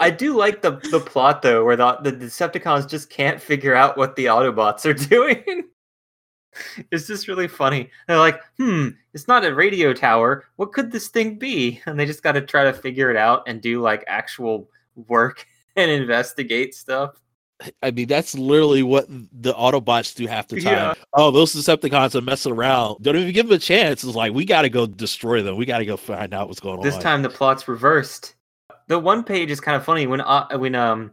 [0.00, 3.96] I do like the the plot though, where the the Decepticons just can't figure out
[3.96, 5.68] what the Autobots are doing.
[6.90, 7.90] it's just really funny.
[8.06, 10.44] They're like, "Hmm, it's not a radio tower.
[10.56, 13.42] What could this thing be?" And they just got to try to figure it out
[13.46, 14.70] and do like actual
[15.08, 15.46] work
[15.76, 17.20] and investigate stuff.
[17.82, 20.72] I mean, that's literally what the Autobots do half the time.
[20.74, 20.94] Yeah.
[21.14, 22.98] Oh, those Decepticons are messing around.
[23.00, 24.04] Don't even give them a chance.
[24.04, 25.56] It's like we got to go destroy them.
[25.56, 26.98] We got to go find out what's going This on.
[26.98, 28.34] This time the plot's reversed.
[28.88, 31.12] The one page is kind of funny when uh, when um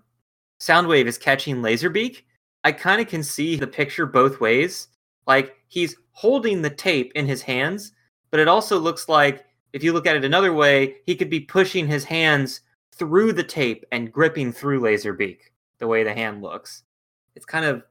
[0.60, 2.24] Soundwave is catching Laserbeak.
[2.64, 4.88] I kind of can see the picture both ways.
[5.28, 7.92] Like he's holding the tape in his hands,
[8.32, 11.40] but it also looks like if you look at it another way, he could be
[11.40, 12.62] pushing his hands
[12.96, 15.40] through the tape and gripping through Laserbeak.
[15.80, 16.84] The way the hand looks,
[17.36, 17.84] it's kind of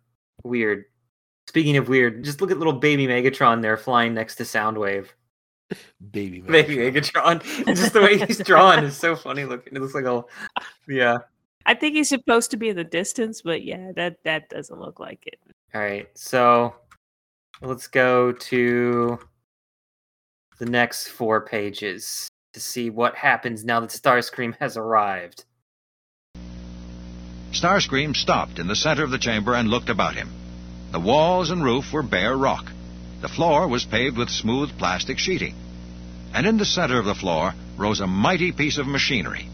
[0.44, 0.84] weird.
[1.48, 5.08] Speaking of weird, just look at little baby Megatron there flying next to Soundwave.
[6.10, 7.42] Baby Baby Megatron.
[7.66, 9.74] Just the way he's drawn is so funny looking.
[9.74, 10.24] It looks like a
[10.88, 11.18] yeah.
[11.64, 15.00] I think he's supposed to be in the distance, but yeah, that that doesn't look
[15.00, 15.38] like it.
[15.74, 16.74] All right, so
[17.62, 19.18] let's go to
[20.58, 25.44] the next four pages to see what happens now that Starscream has arrived.
[27.52, 30.30] Starscream stopped in the center of the chamber and looked about him.
[30.90, 32.66] The walls and roof were bare rock.
[33.20, 35.54] The floor was paved with smooth plastic sheeting.
[36.34, 39.48] And in the center of the floor rose a mighty piece of machinery.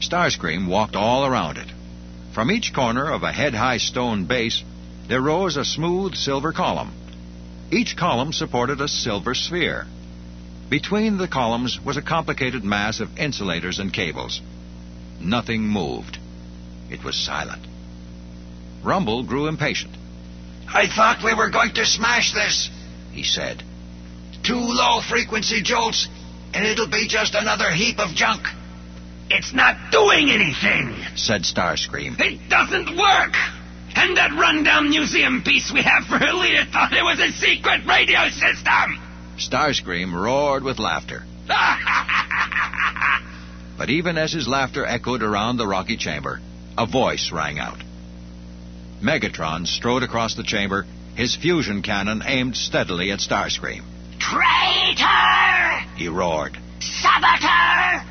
[0.00, 1.68] Starscream walked all around it.
[2.34, 4.62] From each corner of a head-high stone base,
[5.08, 6.92] there rose a smooth silver column.
[7.74, 9.84] Each column supported a silver sphere.
[10.70, 14.40] Between the columns was a complicated mass of insulators and cables.
[15.20, 16.18] Nothing moved.
[16.88, 17.66] It was silent.
[18.84, 19.92] Rumble grew impatient.
[20.68, 22.70] I thought we were going to smash this,
[23.12, 23.64] he said.
[24.44, 26.06] Two low frequency jolts,
[26.54, 28.46] and it'll be just another heap of junk.
[29.30, 30.94] It's not doing anything.
[31.16, 32.20] said Starscream.
[32.20, 33.34] It doesn't work!
[33.96, 37.86] And that rundown museum piece we have for her leader thought it was a secret
[37.86, 38.98] radio system!
[39.36, 41.24] Starscream roared with laughter.
[43.76, 46.40] But even as his laughter echoed around the rocky chamber,
[46.78, 47.78] a voice rang out.
[49.02, 50.86] Megatron strode across the chamber,
[51.16, 53.82] his fusion cannon aimed steadily at Starscream.
[54.18, 55.88] Traitor!
[55.96, 56.56] He roared.
[56.80, 58.04] Saboteur!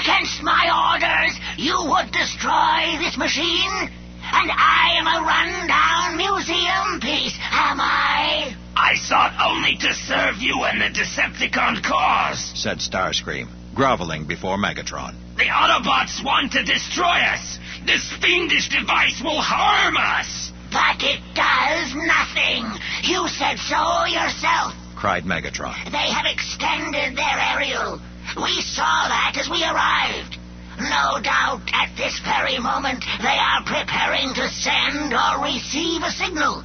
[0.00, 3.90] Against my orders, you would destroy this machine?
[4.32, 8.54] And I am a rundown museum piece, am I?
[8.76, 12.52] I sought only to serve you and the Decepticon cause.
[12.54, 15.14] said Starscream, groveling before Megatron.
[15.36, 17.58] The Autobots want to destroy us.
[17.86, 20.52] This fiendish device will harm us.
[20.70, 22.64] But it does nothing.
[23.02, 24.74] You said so yourself.
[24.96, 25.74] cried Megatron.
[25.90, 28.00] They have extended their aerial.
[28.36, 30.36] We saw that as we arrived.
[30.80, 36.64] No doubt at this very moment they are preparing to send or receive a signal.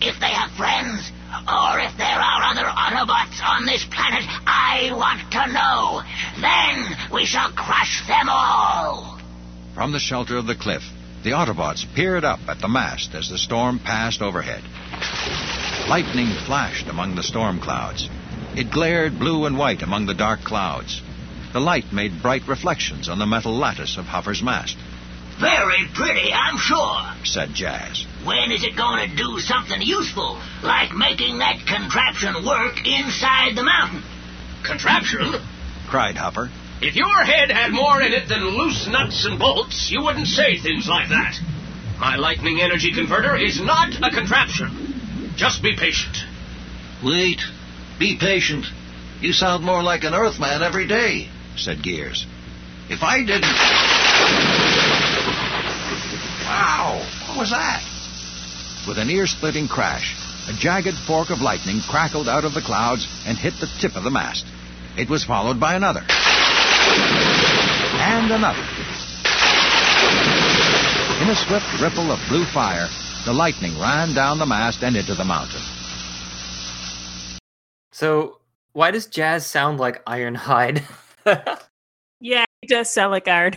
[0.00, 1.12] If they have friends,
[1.46, 6.02] or if there are other Autobots on this planet, I want to know.
[6.40, 9.20] Then we shall crush them all.
[9.74, 10.82] From the shelter of the cliff,
[11.22, 14.62] the Autobots peered up at the mast as the storm passed overhead.
[15.86, 18.08] Lightning flashed among the storm clouds.
[18.56, 21.02] It glared blue and white among the dark clouds.
[21.52, 24.76] The light made bright reflections on the metal lattice of Huffer's mast,
[25.40, 27.12] Very pretty, I'm sure.
[27.24, 28.06] said Jazz.
[28.24, 33.64] When is it going to do something useful, like making that contraption work inside the
[33.64, 34.02] mountain?
[34.64, 35.40] Contraption?
[35.88, 36.50] cried Huffer.
[36.82, 40.56] If your head had more in it than loose nuts and bolts, you wouldn't say
[40.56, 41.34] things like that.
[41.98, 45.32] My lightning energy converter is not a contraption.
[45.36, 46.16] Just be patient.
[47.04, 47.40] Wait.
[47.98, 48.66] Be patient.
[49.20, 51.28] You sound more like an Earthman every day.
[51.56, 52.26] Said Gears.
[52.88, 53.54] If I didn't.
[56.44, 57.06] Wow!
[57.28, 57.82] What was that?
[58.88, 60.16] With an ear-splitting crash,
[60.48, 64.04] a jagged fork of lightning crackled out of the clouds and hit the tip of
[64.04, 64.44] the mast.
[64.96, 66.02] It was followed by another.
[68.00, 68.66] And another.
[71.22, 72.88] In a swift ripple of blue fire,
[73.24, 75.60] the lightning ran down the mast and into the mountain.
[77.92, 78.38] So
[78.72, 80.82] why does Jazz sound like Ironhide?
[82.22, 83.54] Yeah, he does sound like Iron.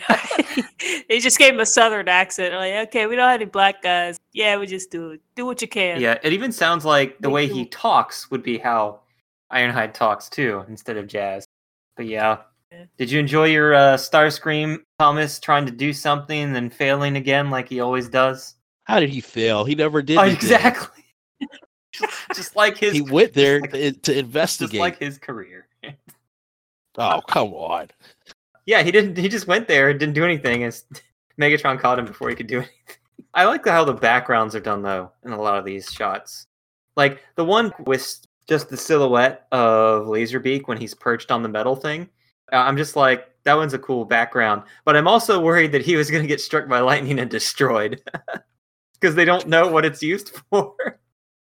[1.10, 2.54] he just gave him a southern accent.
[2.56, 4.18] Like, okay, we don't have any black guys.
[4.32, 5.22] Yeah, we just do it.
[5.36, 6.00] Do what you can.
[6.00, 7.56] yeah, it even sounds like the Me way too.
[7.56, 9.02] he talks would be how
[9.52, 11.46] Ironhide talks too instead of Jazz.
[11.98, 12.38] But yeah.
[12.98, 17.50] Did you enjoy your uh, Starscream Thomas trying to do something and then failing again
[17.52, 18.56] like he always does?
[18.86, 19.66] How did he fail?
[19.66, 20.18] He never did.
[20.18, 21.04] Oh, exactly.
[21.92, 24.80] just, just like his He went there like- to, to just investigate.
[24.80, 25.68] like his career.
[26.98, 27.90] Oh, come on.
[28.66, 29.18] Yeah, he didn't.
[29.18, 30.64] He just went there and didn't do anything.
[30.64, 30.86] As
[31.42, 32.76] Megatron caught him before he could do anything.
[33.34, 36.48] I like how the backgrounds are done though in a lot of these shots.
[36.96, 41.76] Like the one with just the silhouette of Laserbeak when he's perched on the metal
[41.76, 42.10] thing.
[42.52, 46.12] I'm just like that one's a cool background, but I'm also worried that he was
[46.12, 48.02] going to get struck by lightning and destroyed
[48.94, 51.00] because they don't know what it's used for.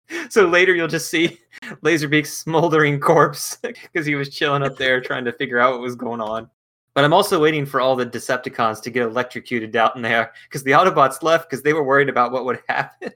[0.29, 1.39] so later you'll just see
[1.83, 5.95] Laserbeak's smoldering corpse because he was chilling up there trying to figure out what was
[5.95, 6.49] going on.
[6.93, 10.63] But I'm also waiting for all the Decepticons to get electrocuted out in there because
[10.63, 13.11] the Autobots left because they were worried about what would happen.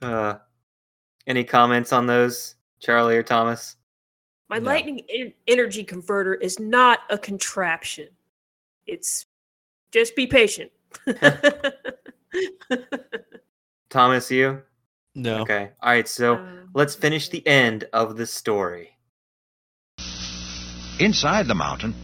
[0.00, 0.36] uh,
[1.26, 3.76] any comments on those, Charlie or Thomas?
[4.48, 8.08] My lightning en- energy converter is not a contraption.
[8.86, 9.26] It's
[9.90, 10.70] just be patient.
[13.90, 14.62] Thomas, you?
[15.16, 15.40] No.
[15.40, 15.70] Okay.
[15.82, 16.06] All right.
[16.06, 18.90] So um, let's finish the end of the story.
[21.00, 21.94] Inside the mountain,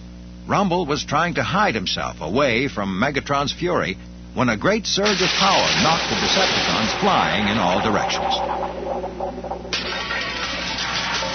[0.46, 3.96] Rumble was trying to hide himself away from Megatron's fury
[4.34, 8.32] when a great surge of power knocked the Decepticons flying in all directions.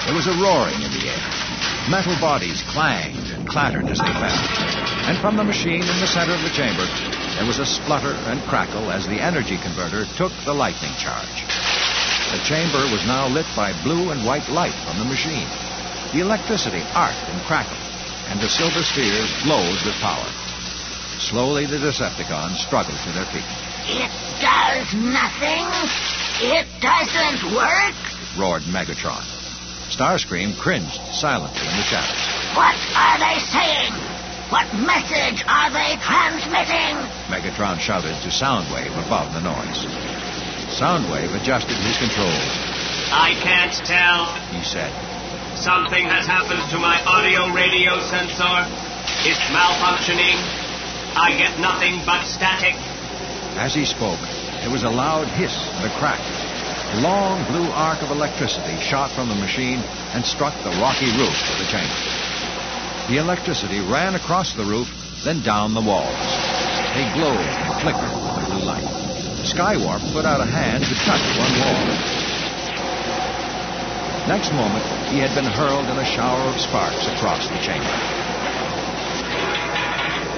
[0.05, 1.23] There was a roaring in the air.
[1.89, 4.41] Metal bodies clanged and clattered as they fell.
[5.05, 6.85] And from the machine in the center of the chamber,
[7.37, 11.45] there was a splutter and crackle as the energy converter took the lightning charge.
[12.33, 15.47] The chamber was now lit by blue and white light from the machine.
[16.11, 17.77] The electricity arced and crackled,
[18.33, 20.25] and the silver spheres glowed with power.
[21.19, 23.45] Slowly, the Decepticons struggled to their feet.
[23.85, 24.11] It
[24.41, 25.69] does nothing.
[26.41, 27.95] It doesn't work.
[28.37, 29.23] Roared Megatron.
[29.93, 32.57] Starscream cringed silently in the shadows.
[32.57, 34.06] What are they saying?
[34.47, 36.95] What message are they transmitting?
[37.27, 39.83] Megatron shouted to Soundwave above the noise.
[40.71, 42.47] Soundwave adjusted his controls.
[43.11, 44.31] I can't tell.
[44.55, 44.87] He said,
[45.59, 48.63] Something has happened to my audio radio sensor.
[49.27, 50.39] It's malfunctioning.
[51.19, 52.79] I get nothing but static.
[53.59, 54.21] As he spoke,
[54.63, 56.23] there was a loud hiss and a crack.
[56.95, 59.83] A long blue arc of electricity shot from the machine
[60.15, 62.16] and struck the rocky roof of the chamber.
[63.07, 64.91] The electricity ran across the roof,
[65.23, 66.27] then down the walls.
[66.91, 68.83] They glowed and flickered with the blue light.
[69.47, 72.27] Skywarp put out a hand to touch one wall.
[74.27, 77.95] Next moment, he had been hurled in a shower of sparks across the chamber.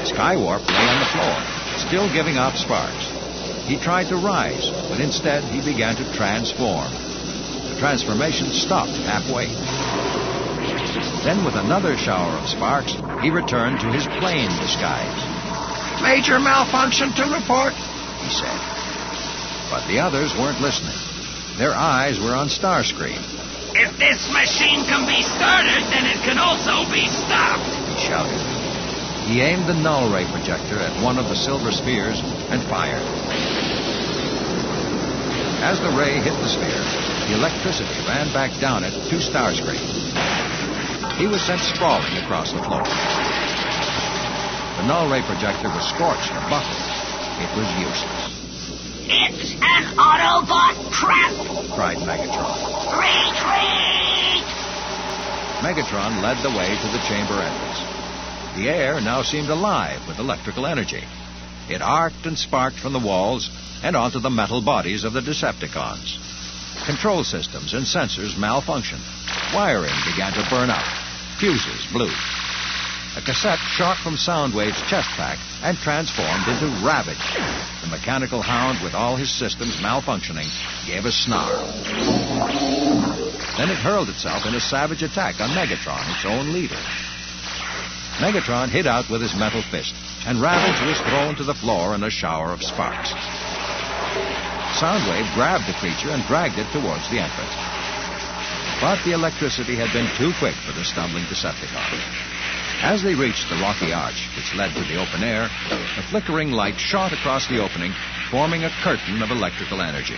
[0.06, 1.36] Skywarp lay on the floor,
[1.90, 3.10] still giving out sparks.
[3.66, 6.94] He tried to rise, but instead he began to transform.
[7.74, 10.19] The transformation stopped halfway.
[11.24, 15.14] Then, with another shower of sparks, he returned to his plane disguise.
[16.02, 17.74] Major malfunction to report,
[18.24, 18.60] he said.
[19.70, 20.98] But the others weren't listening.
[21.58, 23.22] Their eyes were on Starscream.
[23.76, 27.70] If this machine can be started, then it can also be stopped.
[27.94, 28.42] he shouted.
[29.30, 32.20] He aimed the null ray projector at one of the silver spheres
[32.50, 33.06] and fired.
[35.62, 36.82] As the ray hit the sphere,
[37.28, 40.39] the electricity ran back down it to Starscream.
[41.20, 42.80] He was sent sprawling across the floor.
[44.80, 46.80] The null ray projector was scorched and buckled.
[47.44, 48.24] It was useless,
[49.04, 51.36] It's an Autobot trap.
[51.76, 52.56] cried Megatron.
[52.96, 54.48] Retreat!
[55.60, 57.84] Megatron led the way to the chamber entrance.
[58.56, 61.04] The air now seemed alive with electrical energy.
[61.70, 63.50] It arced and sparked from the walls
[63.84, 66.18] and onto the metal bodies of the Decepticons.
[66.86, 69.04] Control systems and sensors malfunctioned.
[69.54, 70.99] Wiring began to burn out.
[71.40, 72.12] Fuses blew.
[73.16, 77.16] A cassette shot from Soundwave's chest pack and transformed into Ravage.
[77.82, 80.52] The mechanical hound, with all his systems malfunctioning,
[80.86, 81.66] gave a snarl.
[83.58, 86.80] Then it hurled itself in a savage attack on Megatron, its own leader.
[88.20, 89.96] Megatron hit out with his metal fist,
[90.28, 93.14] and Ravage was thrown to the floor in a shower of sparks.
[94.76, 97.79] Soundwave grabbed the creature and dragged it towards the entrance.
[98.82, 102.00] But the electricity had been too quick for the stumbling Decepticon.
[102.82, 105.50] As they reached the rocky arch which led to the open air,
[105.98, 107.92] a flickering light shot across the opening,
[108.32, 110.16] forming a curtain of electrical energy.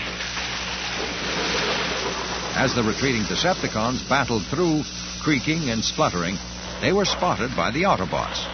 [2.54, 4.84] As the retreating Decepticons battled through,
[5.24, 6.38] creaking and spluttering,
[6.82, 8.46] they were spotted by the Autobots.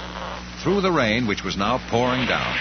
[0.63, 2.55] Through the rain, which was now pouring down,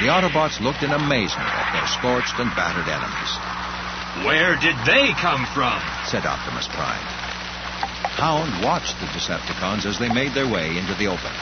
[0.00, 3.59] the Autobots looked in amazement at their scorched and battered enemies.
[4.26, 5.80] Where did they come from?
[6.04, 7.06] Said Optimus Prime.
[8.18, 11.32] Hound watched the Decepticons as they made their way into the open.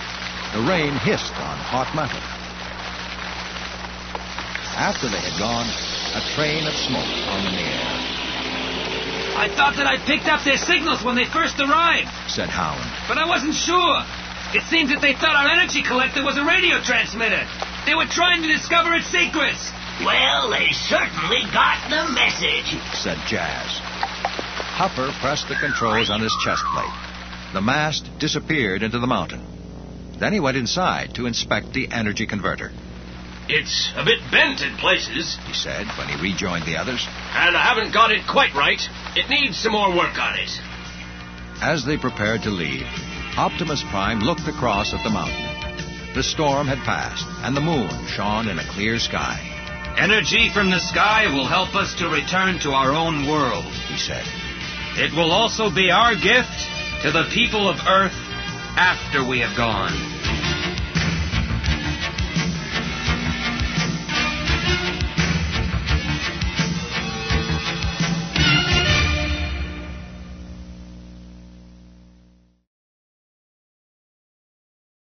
[0.52, 2.20] The rain hissed on hot metal.
[4.78, 5.66] After they had gone,
[6.14, 7.98] a train of smoke hung in the air,
[9.38, 12.82] I thought that I picked up their signals when they first arrived, said Hound.
[13.06, 14.02] but I wasn't sure.
[14.50, 17.46] It seems that they thought our energy collector was a radio transmitter.
[17.86, 19.70] They were trying to discover its secrets.
[20.05, 22.78] Well, they certainly got the message.
[22.94, 23.80] said Jazz.
[24.78, 26.94] Huffer pressed the controls on his chest plate.
[27.53, 29.42] The mast disappeared into the mountain.
[30.20, 32.70] Then he went inside to inspect the energy converter.
[33.49, 37.05] It's a bit bent in places, he said when he rejoined the others.
[37.34, 38.80] and I haven't got it quite right.
[39.16, 40.51] It needs some more work on it.
[41.62, 42.86] As they prepared to leave,
[43.36, 46.14] Optimus Prime looked across at the mountain.
[46.14, 49.57] The storm had passed, and the moon shone in a clear sky,
[49.99, 53.64] Energy from the sky will help us to return to our own world.
[53.64, 54.24] he said.
[54.94, 56.68] It will also be our gift
[57.03, 58.14] to the people of Earth
[58.76, 59.90] after we have gone.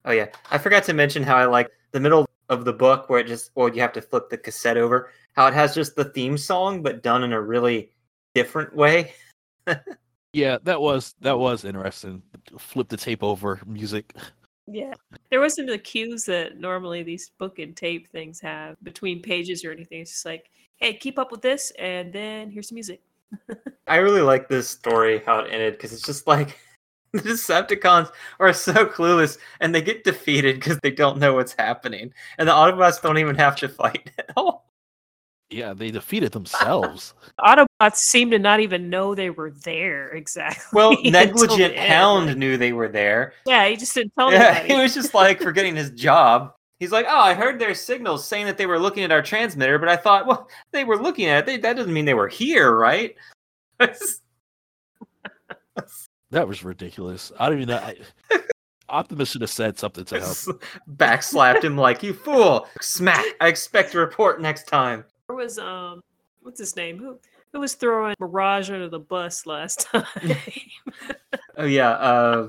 [0.04, 3.20] Oh yeah, I forgot to mention how I like the middle of the book where
[3.20, 5.10] it just well you have to flip the cassette over.
[5.32, 7.90] How it has just the theme song but done in a really
[8.34, 9.14] different way.
[10.34, 12.20] Yeah, that was that was interesting.
[12.58, 14.12] Flip the tape over, music.
[14.66, 14.94] Yeah.
[15.30, 19.70] There wasn't the cues that normally these book and tape things have between pages or
[19.70, 20.00] anything.
[20.00, 23.00] It's just like, hey, keep up with this, and then here's some music.
[23.86, 26.58] I really like this story how it ended because it's just like
[27.14, 28.10] the Decepticons
[28.40, 32.52] are so clueless and they get defeated because they don't know what's happening, and the
[32.52, 34.70] Autobots don't even have to fight at all.
[35.50, 37.14] Yeah, they defeated themselves.
[37.40, 40.64] Autobots seem to not even know they were there exactly.
[40.72, 41.92] Well, until the negligent end.
[41.92, 43.34] Hound knew they were there.
[43.46, 44.74] Yeah, he just didn't tell Yeah, anybody.
[44.74, 46.54] he was just like forgetting his job.
[46.80, 49.78] He's like, "Oh, I heard their signals saying that they were looking at our transmitter,
[49.78, 51.46] but I thought, well, they were looking at it.
[51.46, 53.14] They, that doesn't mean they were here, right?"
[56.34, 57.30] That was ridiculous.
[57.38, 57.76] I don't even know.
[57.78, 57.96] I,
[58.88, 60.36] Optimus should have said something to help.
[60.96, 63.24] Backslapped him like, "You fool!" Smack.
[63.40, 65.04] I expect a report next time.
[65.28, 66.02] There was um,
[66.42, 66.98] what's his name?
[66.98, 67.18] Who
[67.52, 70.04] who was throwing Mirage under the bus last time?
[71.56, 72.48] Oh yeah, uh,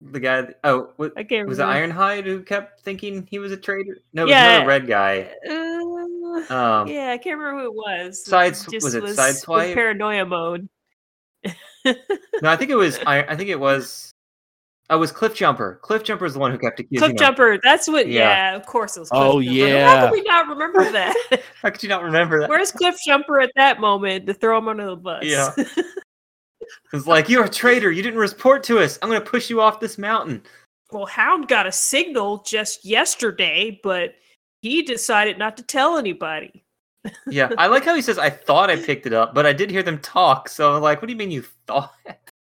[0.00, 0.48] the guy.
[0.64, 1.94] Oh, what, I can't was it remember.
[1.94, 3.98] Ironhide who kept thinking he was a traitor?
[4.12, 4.50] No, it was Yeah.
[4.56, 5.30] another red guy.
[5.48, 8.24] Uh, Um, yeah, I can't remember who it was.
[8.24, 9.74] Sides- Just was it with Sideswipe?
[9.74, 10.68] paranoia mode.
[11.84, 12.98] No, I think it was.
[13.06, 14.10] I, I think it was.
[14.90, 15.80] Oh, I was Cliffjumper.
[15.80, 17.16] Cliff Jumper is the one who kept accusing Cliff him.
[17.18, 17.58] Jumper.
[17.62, 18.08] That's what.
[18.08, 18.28] Yeah.
[18.50, 19.08] Yeah, of course it was.
[19.10, 19.84] Cliff Oh, Jumper.
[19.84, 21.16] How could we not remember that?
[21.62, 22.48] How could you not remember that?
[22.50, 25.24] Where's Cliff Jumper at that moment to throw him under the bus?
[25.24, 25.54] Yeah.
[26.94, 27.90] It's like you're a traitor.
[27.90, 28.98] You didn't report to us.
[29.02, 30.42] I'm going to push you off this mountain.
[30.90, 34.14] well, Hound got a signal just yesterday, but
[34.60, 36.64] he decided not to tell anybody.
[37.26, 39.70] Yeah, I like how he says, "I thought I picked it up, but I did
[39.70, 41.92] hear them talk." So, like, what do you mean you thought?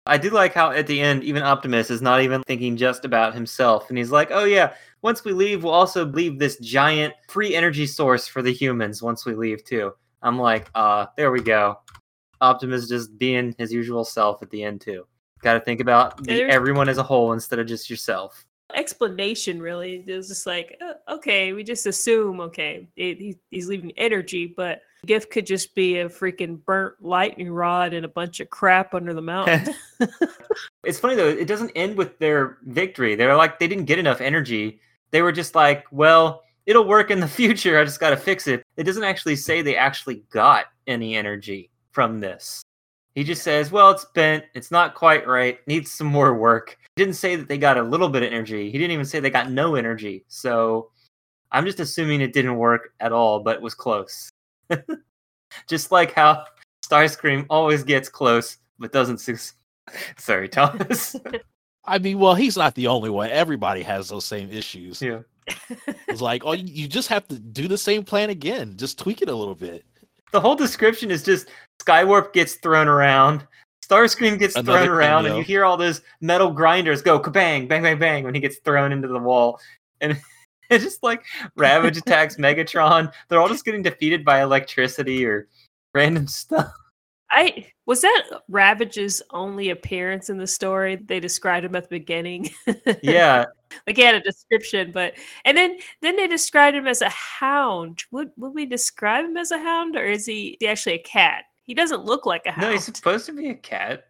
[0.06, 3.34] I do like how at the end, even Optimus is not even thinking just about
[3.34, 7.54] himself, and he's like, "Oh yeah, once we leave, we'll also leave this giant free
[7.54, 9.02] energy source for the humans.
[9.02, 9.92] Once we leave, too."
[10.22, 11.78] I'm like, "Uh, there we go."
[12.42, 15.06] Optimus just being his usual self at the end too.
[15.42, 18.44] Got to think about the, everyone as a whole instead of just yourself.
[18.74, 23.68] Explanation really It was just like, uh, okay, we just assume, okay, it, he, he's
[23.68, 28.40] leaving energy, but gift could just be a freaking burnt lightning rod and a bunch
[28.40, 29.74] of crap under the mountain.
[30.84, 33.14] It's funny though, it doesn't end with their victory.
[33.14, 34.80] They're like they didn't get enough energy.
[35.12, 37.78] They were just like, well, it'll work in the future.
[37.78, 38.64] I just got to fix it.
[38.76, 42.62] It doesn't actually say they actually got any energy from this.
[43.14, 44.44] He just says, well, it's bent.
[44.54, 45.58] It's not quite right.
[45.66, 46.78] Needs some more work.
[46.96, 48.70] He didn't say that they got a little bit of energy.
[48.70, 50.24] He didn't even say they got no energy.
[50.28, 50.90] So
[51.50, 54.30] I'm just assuming it didn't work at all, but it was close.
[55.68, 56.44] just like how
[56.84, 59.56] Starscream always gets close but doesn't succeed.
[60.16, 61.16] Sorry, Thomas.
[61.84, 63.30] I mean, well, he's not the only one.
[63.30, 65.02] Everybody has those same issues.
[65.02, 65.20] Yeah.
[66.06, 68.76] It's like, oh, you just have to do the same plan again.
[68.76, 69.84] Just tweak it a little bit.
[70.32, 71.48] the whole description is just
[71.82, 73.46] Skywarp gets thrown around,
[73.92, 77.82] Starscream gets Another thrown around, and you hear all those metal grinders go kabang, bang,
[77.82, 79.60] bang, bang when he gets thrown into the wall.
[80.00, 80.20] And
[80.70, 81.24] it's just like
[81.56, 83.12] Ravage attacks Megatron.
[83.28, 85.48] They're all just getting defeated by electricity or
[85.94, 86.72] random stuff.
[87.30, 90.96] I was that Ravage's only appearance in the story.
[90.96, 92.50] They described him at the beginning.
[93.02, 93.46] Yeah.
[93.86, 95.14] like he had a description, but
[95.46, 98.04] and then then they described him as a hound.
[98.10, 101.44] Would would we describe him as a hound, or is he, he actually a cat?
[101.72, 102.66] He doesn't look like a hound.
[102.66, 104.08] No, he's supposed to be a cat.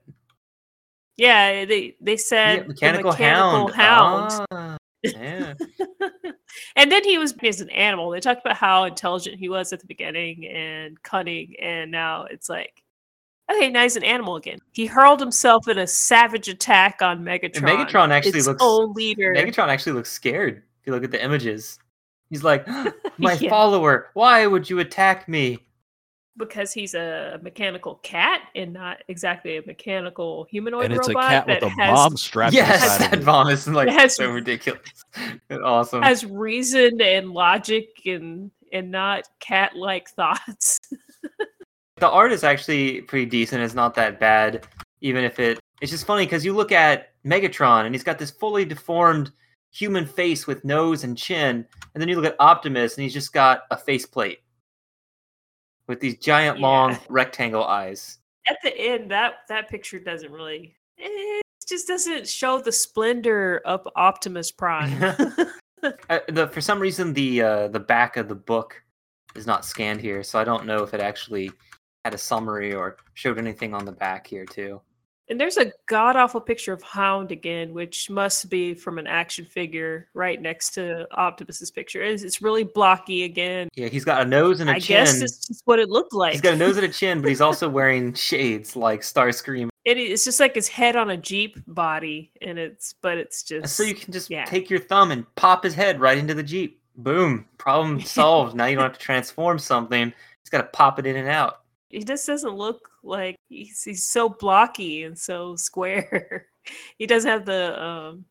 [1.16, 4.32] Yeah, they they said Yeah, the mechanical, mechanical hound.
[4.32, 4.46] hound.
[4.50, 5.54] Ah, yeah.
[6.74, 8.10] and then he was as an animal.
[8.10, 12.48] They talked about how intelligent he was at the beginning and cunning, and now it's
[12.48, 12.82] like,
[13.48, 14.58] okay, now he's an animal again.
[14.72, 17.58] He hurled himself in a savage attack on Megatron.
[17.58, 19.32] And Megatron actually its looks own leader.
[19.36, 20.64] Megatron actually looks scared.
[20.80, 21.78] If you look at the images,
[22.28, 22.66] he's like,
[23.18, 23.50] "My Yeah.
[23.50, 25.60] follower, why would you attack me?"
[26.37, 31.30] Because he's a mechanical cat and not exactly a mechanical humanoid And it's a robot
[31.30, 33.24] cat with a has, bomb strapped to the Yes, that it.
[33.24, 34.80] bomb is like It has- so ridiculous.
[35.64, 36.03] awesome.
[36.03, 40.80] has reason and logic and and not cat like thoughts.
[41.99, 43.62] the art is actually pretty decent.
[43.62, 44.66] It's not that bad,
[45.03, 45.59] even if it.
[45.83, 49.30] It's just funny because you look at Megatron and he's got this fully deformed
[49.72, 53.33] human face with nose and chin, and then you look at Optimus and he's just
[53.35, 54.39] got a faceplate
[55.93, 56.66] with these giant, Yeah.
[56.66, 58.18] long rectangle eyes.
[58.49, 60.74] At the end, that that picture doesn't really.
[60.97, 64.99] It just doesn't show the splendor of Optimus Prime.
[66.09, 68.80] Uh, the for some reason the uh, the back of the book
[69.34, 71.51] is not scanned here, so I don't know if it actually
[72.05, 74.80] had a summary or showed anything on the back here too.
[75.29, 79.45] And there's a god awful picture of Hound again, which must be from an action
[79.45, 82.03] figure right next to Optimus's picture.
[82.03, 83.68] It's, it's really blocky again.
[83.75, 84.97] Yeah, he's got a nose and a I chin.
[84.97, 86.33] I guess it's just what it looked like.
[86.33, 89.68] He's got a nose and a chin, but he's also wearing shades like Starscream.
[89.85, 93.75] It, it's just like his head on a jeep body, and it's but it's just
[93.75, 94.45] So you can just yeah.
[94.45, 96.81] take your thumb and pop his head right into the Jeep.
[96.97, 97.47] Boom.
[97.59, 98.55] Problem solved.
[98.55, 100.12] now you don't have to transform something.
[100.41, 101.61] He's got to pop it in and out.
[101.93, 106.47] He just doesn't look like he's, he's so blocky and so square.
[106.99, 108.24] he doesn't have the um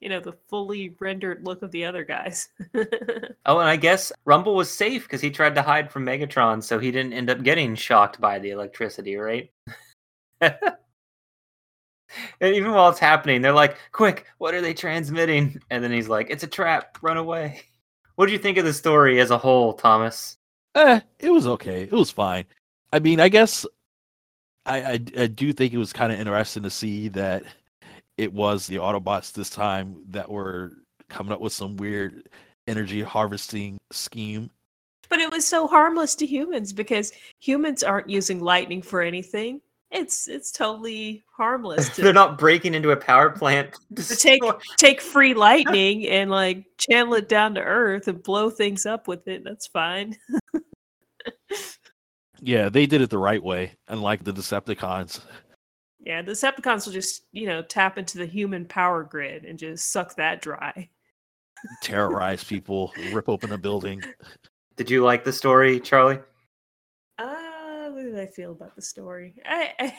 [0.00, 2.48] you know the fully rendered look of the other guys.
[3.48, 6.80] Oh, and I guess Rumble was safe because he tried to hide from Megatron, so
[6.80, 9.52] he didn't end up getting shocked by the electricity, right?
[10.40, 10.56] and
[12.42, 16.26] even while it's happening, they're like, "Quick, what are they transmitting?" And then he's like,
[16.28, 16.98] "It's a trap.
[17.02, 17.62] Run away."
[18.16, 20.38] What do you think of the story as a whole, Thomas?
[20.74, 21.82] Eh, it was okay.
[21.84, 22.46] It was fine.
[22.96, 23.66] I mean, I guess
[24.64, 27.44] I I, I do think it was kind of interesting to see that
[28.16, 30.72] it was the Autobots this time that were
[31.10, 32.30] coming up with some weird
[32.66, 34.50] energy harvesting scheme.
[35.10, 39.60] but it was so harmless to humans because humans aren't using lightning for anything.
[39.90, 43.76] It's it's totally harmless to they're not breaking into a power plant.
[43.94, 44.40] to take
[44.78, 49.28] take free lightning and like channel it down to earth and blow things up with
[49.28, 49.44] it.
[49.44, 50.16] That's fine.
[52.40, 55.20] Yeah, they did it the right way, unlike the Decepticons.
[56.00, 59.90] Yeah, the Decepticons will just, you know, tap into the human power grid and just
[59.90, 60.88] suck that dry.
[61.82, 64.02] Terrorize people, rip open a building.
[64.76, 66.20] Did you like the story, Charlie?
[67.18, 69.34] Uh, what did I feel about the story?
[69.44, 69.94] I, I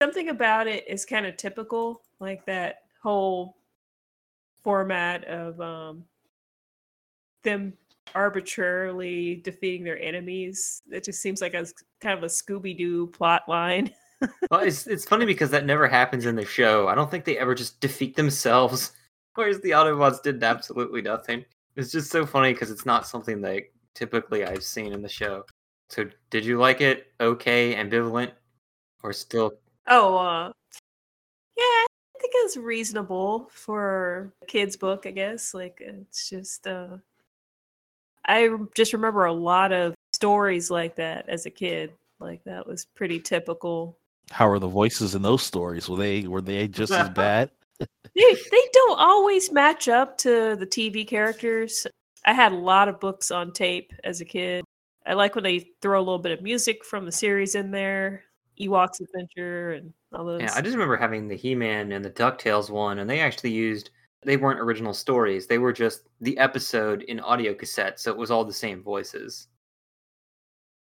[0.00, 3.56] something about it is kind of typical, like that whole
[4.62, 6.04] format of um
[7.42, 7.72] them
[8.14, 10.82] arbitrarily defeating their enemies.
[10.90, 11.66] It just seems like a
[12.00, 13.90] kind of a Scooby Doo plot line.
[14.50, 16.88] Well, it's it's funny because that never happens in the show.
[16.88, 18.92] I don't think they ever just defeat themselves.
[19.34, 21.42] Whereas the Autobots did absolutely nothing.
[21.76, 23.62] It's just so funny because it's not something that
[23.94, 25.44] typically I've seen in the show.
[25.88, 27.06] So, did you like it?
[27.18, 28.32] Okay, ambivalent,
[29.02, 29.52] or still?
[29.86, 30.52] Oh, uh,
[31.56, 31.86] yeah, I
[32.20, 35.54] think it's reasonable for a kid's book, I guess.
[35.54, 36.98] Like, it's just, uh,
[38.30, 41.92] I just remember a lot of stories like that as a kid.
[42.20, 43.98] Like, that was pretty typical.
[44.30, 45.88] How are the voices in those stories?
[45.88, 47.50] Were they were they just as bad?
[47.80, 51.88] They, they don't always match up to the TV characters.
[52.24, 54.64] I had a lot of books on tape as a kid.
[55.04, 58.22] I like when they throw a little bit of music from the series in there,
[58.60, 60.42] Ewok's Adventure, and all those.
[60.42, 63.90] Yeah, I just remember having the He-Man and the Ducktales one, and they actually used.
[64.22, 65.46] They weren't original stories.
[65.46, 69.48] They were just the episode in audio cassette, so it was all the same voices.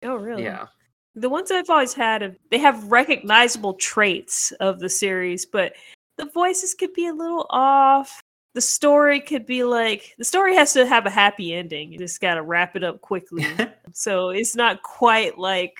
[0.02, 0.44] oh, really?
[0.44, 0.66] Yeah.
[1.14, 5.74] The ones I've always had, have, they have recognizable traits of the series, but
[6.18, 8.20] the voices could be a little off.
[8.54, 11.92] The story could be like the story has to have a happy ending.
[11.92, 13.46] You just got to wrap it up quickly.
[13.92, 15.74] so it's not quite like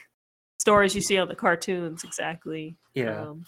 [0.61, 2.77] stories you see on the cartoons exactly.
[2.95, 3.23] Yeah.
[3.23, 3.45] Um,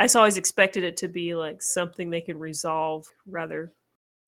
[0.00, 3.74] I just always expected it to be like something they could resolve rather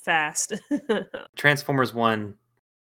[0.05, 0.53] fast.
[1.37, 2.35] Transformers 1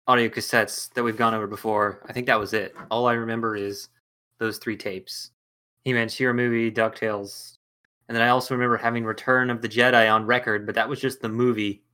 [0.09, 2.75] audio cassettes that we've gone over before, I think that was it.
[2.91, 3.91] All I remember is
[4.41, 5.31] those three tapes.
[5.85, 7.59] He-Man, She-Ra movie, DuckTales.
[8.09, 11.01] And then I also remember having Return of the Jedi on record, but that was
[11.01, 11.85] just the movie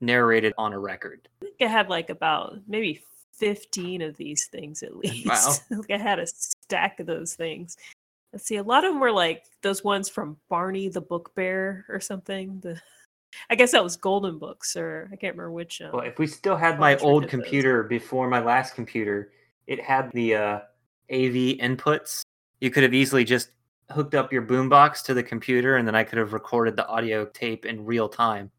[0.00, 1.28] narrated on a record.
[1.42, 5.26] I think I had like about maybe 15 of these things at least.
[5.26, 5.54] Wow.
[5.78, 7.76] like I had a stack of those things.
[8.36, 8.56] Let's see.
[8.56, 12.60] A lot of them were like those ones from Barney the Book Bear or something.
[12.60, 12.78] The
[13.48, 15.80] I guess that was Golden Books, or I can't remember which.
[15.80, 17.30] Um, Well, if we still had my old did those.
[17.30, 19.32] computer before my last computer,
[19.66, 20.58] it had the uh,
[21.10, 22.20] AV inputs.
[22.60, 23.52] You could have easily just
[23.90, 27.24] hooked up your boombox to the computer, and then I could have recorded the audio
[27.24, 28.50] tape in real time.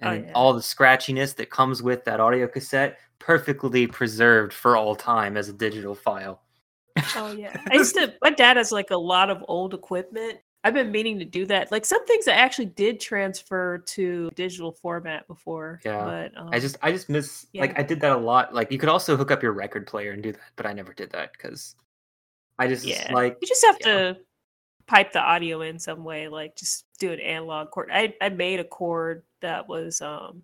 [0.00, 0.32] Oh, And yeah.
[0.32, 5.50] all the scratchiness that comes with that audio cassette perfectly preserved for all time as
[5.50, 6.40] a digital file.
[7.16, 8.14] Oh yeah, I used to.
[8.22, 10.38] My dad has like a lot of old equipment.
[10.64, 11.70] I've been meaning to do that.
[11.70, 15.80] Like some things I actually did transfer to digital format before.
[15.84, 17.78] Yeah, but um, I just I just miss like.
[17.78, 18.54] I did that a lot.
[18.54, 20.92] Like you could also hook up your record player and do that, but I never
[20.92, 21.76] did that because
[22.58, 24.18] I just yeah, like you just have to
[24.86, 26.28] pipe the audio in some way.
[26.28, 27.90] Like just do an analog cord.
[27.92, 30.42] I I made a cord that was um.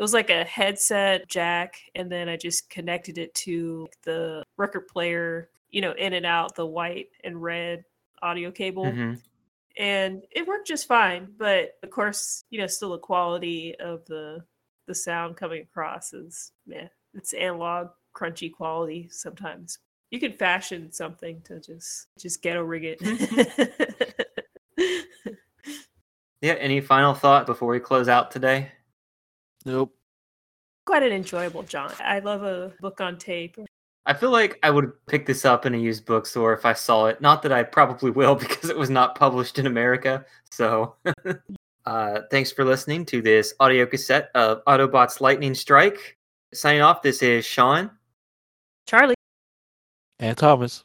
[0.00, 4.88] It was like a headset jack, and then I just connected it to the record
[4.88, 7.84] player, you know, in and out the white and red
[8.22, 8.86] audio cable.
[8.86, 9.20] Mhm.
[9.76, 14.44] and it worked just fine but of course you know still the quality of the
[14.86, 19.78] the sound coming across is yeah it's analog crunchy quality sometimes
[20.10, 23.00] you can fashion something to just just ghetto rig it
[26.42, 28.72] Yeah, any final thought before we close out today?
[29.64, 29.94] Nope.
[30.86, 33.56] quite an enjoyable jaunt i love a book on tape
[34.06, 37.06] I feel like I would pick this up in a used bookstore if I saw
[37.06, 37.20] it.
[37.20, 40.24] Not that I probably will because it was not published in America.
[40.50, 40.96] So,
[41.86, 46.16] uh, thanks for listening to this audio cassette of Autobots Lightning Strike.
[46.52, 47.90] Signing off, this is Sean.
[48.86, 49.14] charlie
[50.18, 50.84] And Thomas.